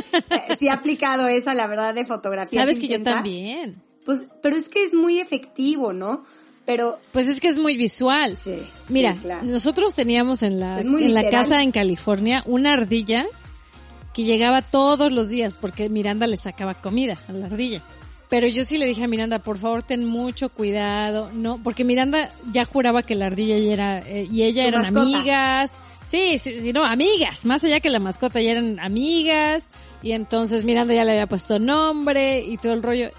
[0.59, 2.61] sí he aplicado esa, la verdad, de fotografía.
[2.61, 3.81] Sabes que yo también.
[4.05, 6.23] Pues, pero es que es muy efectivo, ¿no?
[6.65, 8.35] Pero, Pues es que es muy visual.
[8.35, 8.55] sí.
[8.87, 9.43] Mira, sí, claro.
[9.45, 13.25] nosotros teníamos en la, en la casa en California una ardilla
[14.13, 17.83] que llegaba todos los días porque Miranda le sacaba comida a la ardilla.
[18.31, 22.29] Pero yo sí le dije a Miranda, por favor, ten mucho cuidado, no, porque Miranda
[22.49, 25.01] ya juraba que la ardilla ya era, eh, y ella eran mascota.
[25.01, 25.77] amigas.
[26.05, 29.69] Sí, sí, sí, no, amigas, más allá que la mascota, ya eran amigas,
[30.01, 33.09] y entonces Miranda ya le había puesto nombre y todo el rollo.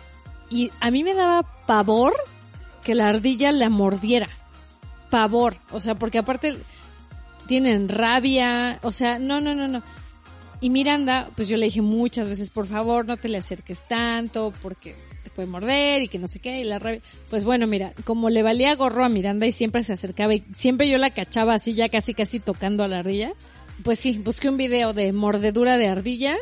[0.48, 2.14] Y a mí me daba pavor
[2.82, 4.30] que la ardilla la mordiera.
[5.10, 5.58] Pavor.
[5.72, 6.56] O sea, porque aparte
[7.46, 8.78] tienen rabia.
[8.82, 9.82] O sea, no, no, no, no.
[10.62, 14.52] Y Miranda, pues yo le dije muchas veces, por favor, no te le acerques tanto,
[14.62, 14.94] porque
[15.24, 17.02] te puede morder y que no sé qué, y la rabia.
[17.28, 20.88] Pues bueno, mira, como le valía gorro a Miranda y siempre se acercaba y siempre
[20.88, 23.32] yo la cachaba así ya casi casi tocando a la ardilla,
[23.82, 26.36] pues sí, busqué un video de mordedura de ardilla.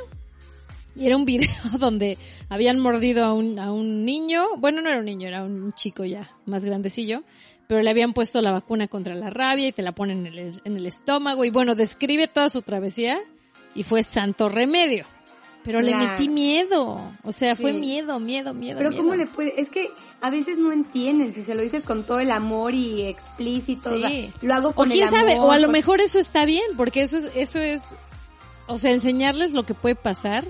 [0.94, 1.48] Y era un video
[1.78, 2.18] donde
[2.50, 6.04] habían mordido a un, a un niño, bueno, no era un niño, era un chico
[6.04, 7.22] ya más grandecillo,
[7.68, 10.52] pero le habían puesto la vacuna contra la rabia y te la ponen en el,
[10.62, 11.46] en el estómago.
[11.46, 13.18] Y bueno, describe toda su travesía
[13.74, 15.04] y fue santo remedio.
[15.62, 17.80] Pero le metí miedo, o sea, fue Sí.
[17.80, 18.78] miedo, miedo, miedo.
[18.78, 19.02] Pero miedo.
[19.02, 19.60] ¿cómo le puede?
[19.60, 19.90] Es que
[20.22, 23.90] a veces no entienden si se lo dices con todo el amor y explícito.
[23.94, 24.32] o sea, Sí.
[24.40, 26.64] lo hago O con quién el sabe, amor, o a lo mejor eso está bien,
[26.78, 27.94] porque eso es, eso es,
[28.68, 30.46] o sea, enseñarles lo que puede pasar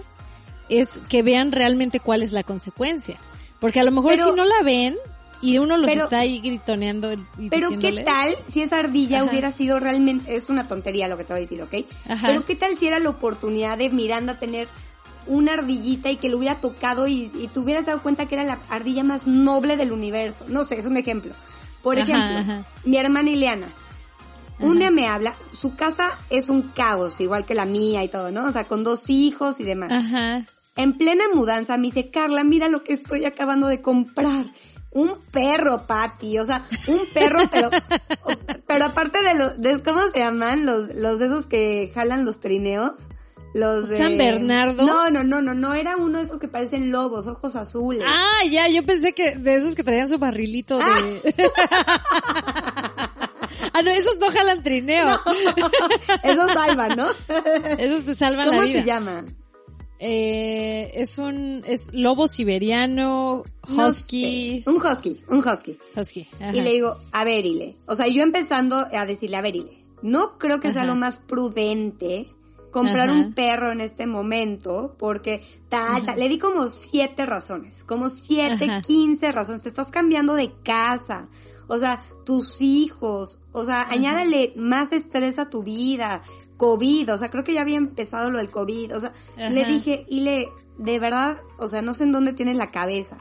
[0.68, 3.18] es que vean realmente cuál es la consecuencia.
[3.58, 4.96] Porque a lo mejor Pero- si no la ven
[5.42, 9.30] y uno los pero- está ahí gritoneando y Pero ¿qué tal si esa ardilla Ajá.
[9.30, 11.74] hubiera sido realmente, es una tontería lo que te voy a decir, ¿ok?
[12.08, 12.26] Ajá.
[12.26, 14.68] Pero ¿qué tal si era la oportunidad de Miranda tener
[15.26, 18.44] una ardillita y que lo hubiera tocado y, y te hubieras dado cuenta que era
[18.44, 20.44] la ardilla más noble del universo?
[20.48, 21.32] No sé, es un ejemplo.
[21.82, 22.66] Por Ajá, ejemplo, ajá.
[22.84, 23.68] mi hermana Ileana,
[24.58, 28.30] un día me habla, su casa es un caos, igual que la mía y todo,
[28.30, 28.44] ¿no?
[28.44, 29.90] O sea, con dos hijos y demás.
[29.90, 30.44] Ajá.
[30.76, 34.44] En plena mudanza me dice, Carla, mira lo que estoy acabando de comprar.
[34.92, 37.70] Un perro, Patty, o sea, un perro, pero,
[38.66, 40.66] pero aparte de los, de, ¿cómo se llaman?
[40.66, 42.92] Los, los de esos que jalan los trineos.
[43.52, 43.98] Los de...
[43.98, 44.84] ¿San Bernardo?
[44.84, 48.04] No, no, no, no, no, era uno de esos que parecen lobos, ojos azules.
[48.06, 50.84] Ah, ya, yo pensé que de esos que traían su barrilito de...
[53.72, 55.18] ah, no, esos no jalan trineo.
[56.22, 57.08] Esos salvan, ¿no?
[57.78, 58.80] Esos te salvan ¿Cómo la vida.
[58.80, 59.24] se llama?
[60.02, 64.70] Eh, es un, es lobo siberiano, No husky, sé.
[64.70, 65.78] Un husky, un husky.
[65.94, 66.26] husky.
[66.40, 66.56] ajá.
[66.56, 67.76] Y le digo, a ver, Ile.
[67.86, 70.90] O sea, yo empezando a decirle, a ver, Ile, no creo que sea Ajá.
[70.90, 72.26] lo más prudente
[72.70, 73.18] comprar Ajá.
[73.18, 76.18] un perro en este momento porque tal, tal.
[76.18, 79.62] Le di como siete razones, como siete, quince razones.
[79.62, 81.28] Te estás cambiando de casa.
[81.68, 83.38] O sea, tus hijos.
[83.52, 86.22] O sea, añádale más estrés a tu vida.
[86.60, 88.94] COVID, o sea, creo que ya había empezado lo del COVID.
[88.96, 89.12] O sea,
[89.48, 90.46] le dije, Ile,
[90.76, 93.16] de verdad, o sea, no sé en dónde tienes la cabeza.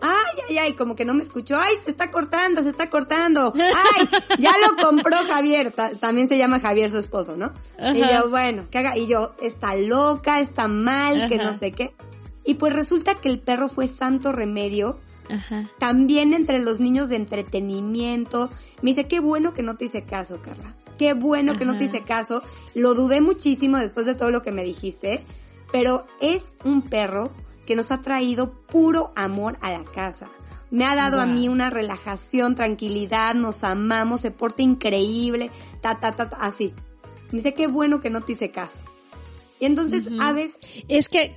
[0.00, 1.56] Ay, ay, ay, como que no me escuchó.
[1.58, 3.52] Ay, se está cortando, se está cortando.
[3.56, 4.08] Ay,
[4.38, 5.72] ya lo compró Javier.
[5.72, 7.52] Ta- también se llama Javier su esposo, ¿no?
[7.94, 8.96] Y yo, bueno, ¿qué haga?
[8.96, 11.94] Y yo, está loca, está mal, que no sé qué.
[12.44, 14.98] Y pues resulta que el perro fue santo remedio.
[15.30, 15.70] Ajá.
[15.78, 18.50] También entre los niños de entretenimiento.
[18.82, 20.74] Me dice, qué bueno que no te hice caso, Carla.
[21.02, 22.44] Qué bueno que no te hice caso.
[22.76, 25.24] Lo dudé muchísimo después de todo lo que me dijiste.
[25.72, 27.32] Pero es un perro
[27.66, 30.30] que nos ha traído puro amor a la casa.
[30.70, 35.50] Me ha dado a mí una relajación, tranquilidad, nos amamos, se porta increíble,
[35.80, 36.72] ta, ta, ta, ta, así.
[37.32, 38.78] Me dice, qué bueno que no te hice caso.
[39.58, 40.22] Y entonces, Ujú.
[40.22, 40.52] aves,
[40.86, 41.36] Es que,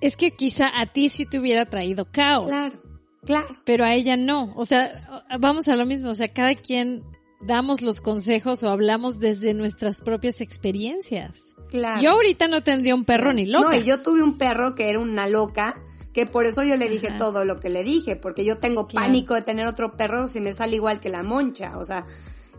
[0.00, 2.46] es que quizá a ti sí te hubiera traído caos.
[2.46, 2.80] claro,
[3.24, 3.48] claro.
[3.64, 4.54] Pero a ella no.
[4.54, 6.10] O sea, vamos a lo mismo.
[6.10, 7.02] O sea, cada quien
[7.40, 11.32] damos los consejos o hablamos desde nuestras propias experiencias.
[11.68, 12.00] Claro.
[12.02, 13.66] Yo ahorita no tendría un perro ni loca.
[13.70, 15.74] No, y yo tuve un perro que era una loca,
[16.12, 17.16] que por eso yo le dije Ajá.
[17.16, 19.06] todo lo que le dije, porque yo tengo Claro.
[19.06, 22.06] pánico de tener otro perro si me sale igual que la moncha, o sea,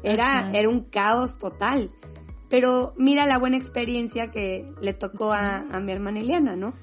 [0.03, 0.51] era, Ajá.
[0.53, 1.89] era un caos total.
[2.49, 6.73] Pero mira la buena experiencia que le tocó a, a mi hermana Eliana, ¿no?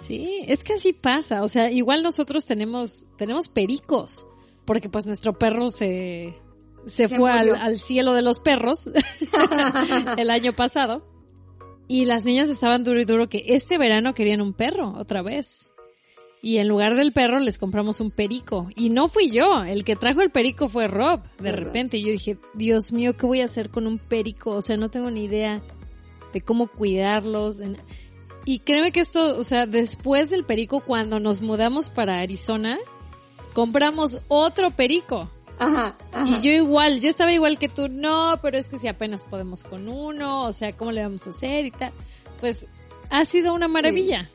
[0.00, 1.42] Sí, es que así pasa.
[1.42, 4.26] O sea, igual nosotros tenemos, tenemos pericos.
[4.64, 6.34] Porque pues nuestro perro se,
[6.86, 8.88] se, Se fue al, cielo de los perros
[10.16, 11.06] el año pasado.
[11.88, 15.70] Y las niñas estaban duro y duro que este verano querían un perro otra vez.
[16.42, 18.68] Y en lugar del perro les compramos un perico.
[18.76, 21.20] Y no fui yo, el que trajo el perico fue Rob.
[21.38, 24.52] De repente Y yo dije, Dios mío, ¿qué voy a hacer con un perico?
[24.52, 25.60] O sea, no tengo ni idea
[26.32, 27.58] de cómo cuidarlos.
[28.44, 32.78] Y créeme que esto, o sea, después del perico, cuando nos mudamos para Arizona,
[33.52, 35.30] compramos otro perico.
[35.60, 36.26] Ajá, ajá.
[36.26, 39.62] Y yo igual, yo estaba igual que tú, no, pero es que si apenas podemos
[39.62, 41.92] con uno, o sea, ¿cómo le vamos a hacer y tal?
[42.40, 42.66] Pues
[43.10, 44.30] ha sido una maravilla.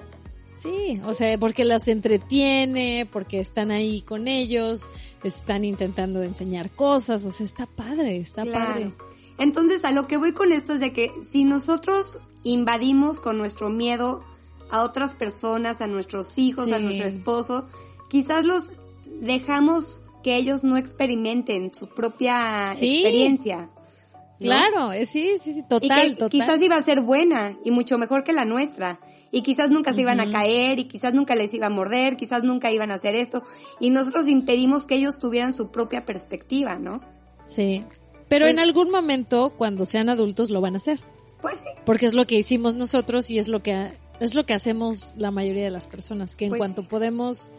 [0.53, 4.83] Sí, o sea, porque los entretiene, porque están ahí con ellos,
[5.23, 8.65] están intentando enseñar cosas, o sea, está padre, está Claro.
[8.73, 8.93] padre.
[9.37, 13.69] Entonces, a lo que voy con esto es de que si nosotros invadimos con nuestro
[13.69, 14.23] miedo
[14.71, 17.67] a otras personas, a nuestros hijos, a nuestro esposo,
[18.09, 18.71] quizás los
[19.05, 22.95] dejamos que ellos no experimenten su propia Sí.
[23.03, 23.69] experiencia.
[23.69, 24.39] ¿no?
[24.39, 26.29] Claro, eh, sí, sí, sí, Y total, que total.
[26.31, 28.99] quizás iba a ser buena y mucho mejor que la nuestra.
[29.31, 32.43] Y quizás nunca se iban a caer y quizás nunca les iba a morder, quizás
[32.43, 33.43] nunca iban a hacer esto.
[33.79, 37.01] Y nosotros impedimos que ellos tuvieran su propia perspectiva, ¿no?
[37.45, 37.83] Sí.
[38.27, 40.99] Pero Pues- en algún momento, cuando sean adultos, lo van a hacer.
[41.41, 41.69] Pues sí.
[41.85, 45.29] Porque es lo que hicimos nosotros y es lo que es lo que hacemos la
[45.29, 47.51] mayoría de las personas, que en Pues cuanto podemos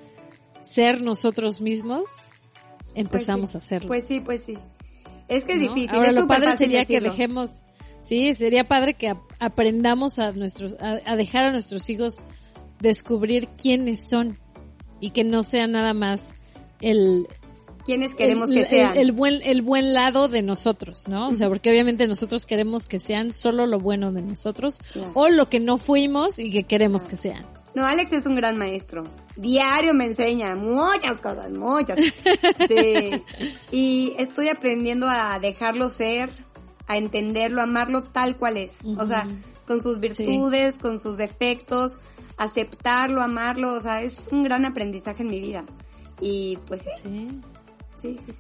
[0.62, 2.04] ser nosotros mismos,
[2.96, 3.56] empezamos Pues sí.
[3.56, 3.88] a hacerlo.
[3.88, 4.58] Pues sí, pues sí.
[5.28, 5.68] Es que es ¿no?
[5.74, 5.90] difícil.
[5.96, 7.60] Ahora es lo padre sería que dejemos,
[8.00, 12.24] sí, sería padre que ap- aprendamos a nuestros, a, a dejar a nuestros hijos
[12.80, 14.38] descubrir quiénes son
[15.00, 16.34] y que no sea nada más
[16.80, 17.26] el,
[17.84, 18.96] ¿Quiénes queremos el, que sean?
[18.96, 21.28] el buen el buen lado de nosotros, ¿no?
[21.28, 25.10] O sea, porque obviamente nosotros queremos que sean solo lo bueno de nosotros Claro.
[25.14, 27.46] o lo que no fuimos y que queremos que sean.
[27.74, 29.06] No, Alex es un gran maestro.
[29.36, 31.98] Diario me enseña muchas cosas, muchas.
[32.68, 33.22] Sí.
[33.70, 36.30] Y estoy aprendiendo a dejarlo ser,
[36.88, 38.72] a entenderlo, a amarlo tal cual es.
[38.96, 39.26] O sea,
[39.66, 41.98] con sus virtudes, con sus defectos,
[42.38, 43.74] aceptarlo, amarlo.
[43.74, 45.64] O sea, es un gran aprendizaje en mi vida.
[46.20, 47.28] Y pues sí, Sí.
[48.02, 48.34] sí, sí.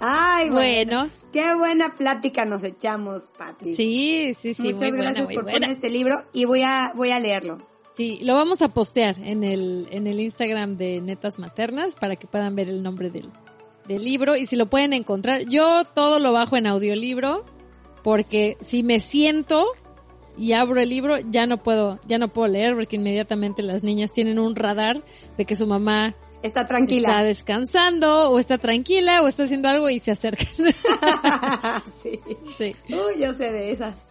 [0.00, 0.98] Ay, bueno.
[0.98, 3.74] Bueno, Qué buena plática nos echamos, Pati.
[3.74, 5.58] sí, sí, sí, Muchas muy buena, gracias muy por buena.
[5.58, 7.58] poner este libro y voy a, voy a leerlo.
[7.98, 12.28] Sí, lo vamos a postear en el, en el Instagram de Netas Maternas para que
[12.28, 13.28] puedan ver el nombre del,
[13.88, 15.46] del libro y si lo pueden encontrar.
[15.48, 17.44] Yo todo lo bajo en audiolibro
[18.04, 19.64] porque si me siento
[20.36, 24.12] y abro el libro ya no puedo, ya no puedo leer porque inmediatamente las niñas
[24.12, 25.02] tienen un radar
[25.36, 27.24] de que su mamá Está está tranquila.
[27.24, 30.46] descansando o está tranquila o está haciendo algo y se acercan.
[32.04, 32.20] sí.
[32.56, 32.76] sí.
[32.90, 34.07] Uy, yo sé de esas.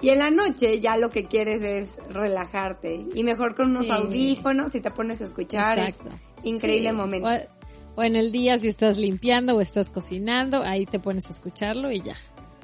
[0.00, 3.04] Y en la noche ya lo que quieres es relajarte.
[3.14, 3.90] Y mejor con unos Sí.
[3.92, 5.78] audífonos y te pones a escuchar.
[5.78, 6.10] Es Exacto.
[6.44, 6.94] increíble Sí.
[6.94, 7.28] momento.
[7.28, 11.32] O, o en el día si estás limpiando o estás cocinando, ahí te pones a
[11.32, 12.16] escucharlo y ya,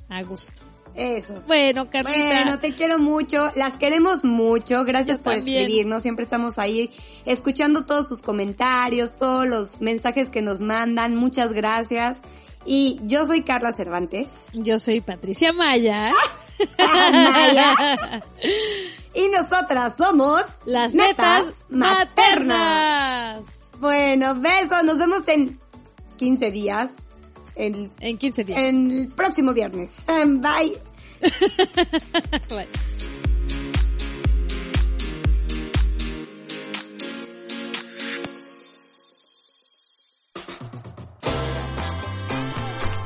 [0.08, 0.62] a gusto.
[0.94, 1.34] Eso.
[1.48, 2.16] Bueno, Carlita.
[2.16, 5.62] Bueno, te quiero mucho, las queremos mucho, gracias Yo por también.
[5.62, 6.88] escribirnos, siempre estamos ahí
[7.24, 12.20] escuchando todos sus comentarios, todos los mensajes que nos mandan, muchas gracias.
[12.64, 14.28] Y yo soy Carla Cervantes.
[14.52, 16.12] Yo soy Patricia Maya.
[19.16, 23.42] Y nosotras somos Las netas maternas.
[23.78, 25.60] Bueno, besos, nos vemos en
[26.16, 26.90] 15 días.
[27.54, 28.58] El, En 15 días.
[28.58, 29.90] en el próximo viernes.
[30.06, 30.76] Bye.
[32.48, 32.68] Bye.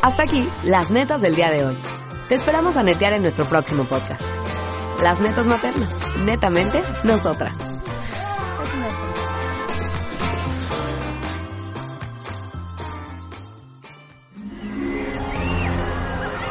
[0.03, 1.77] Hasta aquí, las netas del día de hoy.
[2.29, 4.21] Te esperamos a netear en nuestro próximo podcast.
[5.01, 5.89] Las netas maternas.
[6.27, 7.57] Netamente, nosotras.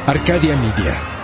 [0.08, 1.17] Arcadia Media.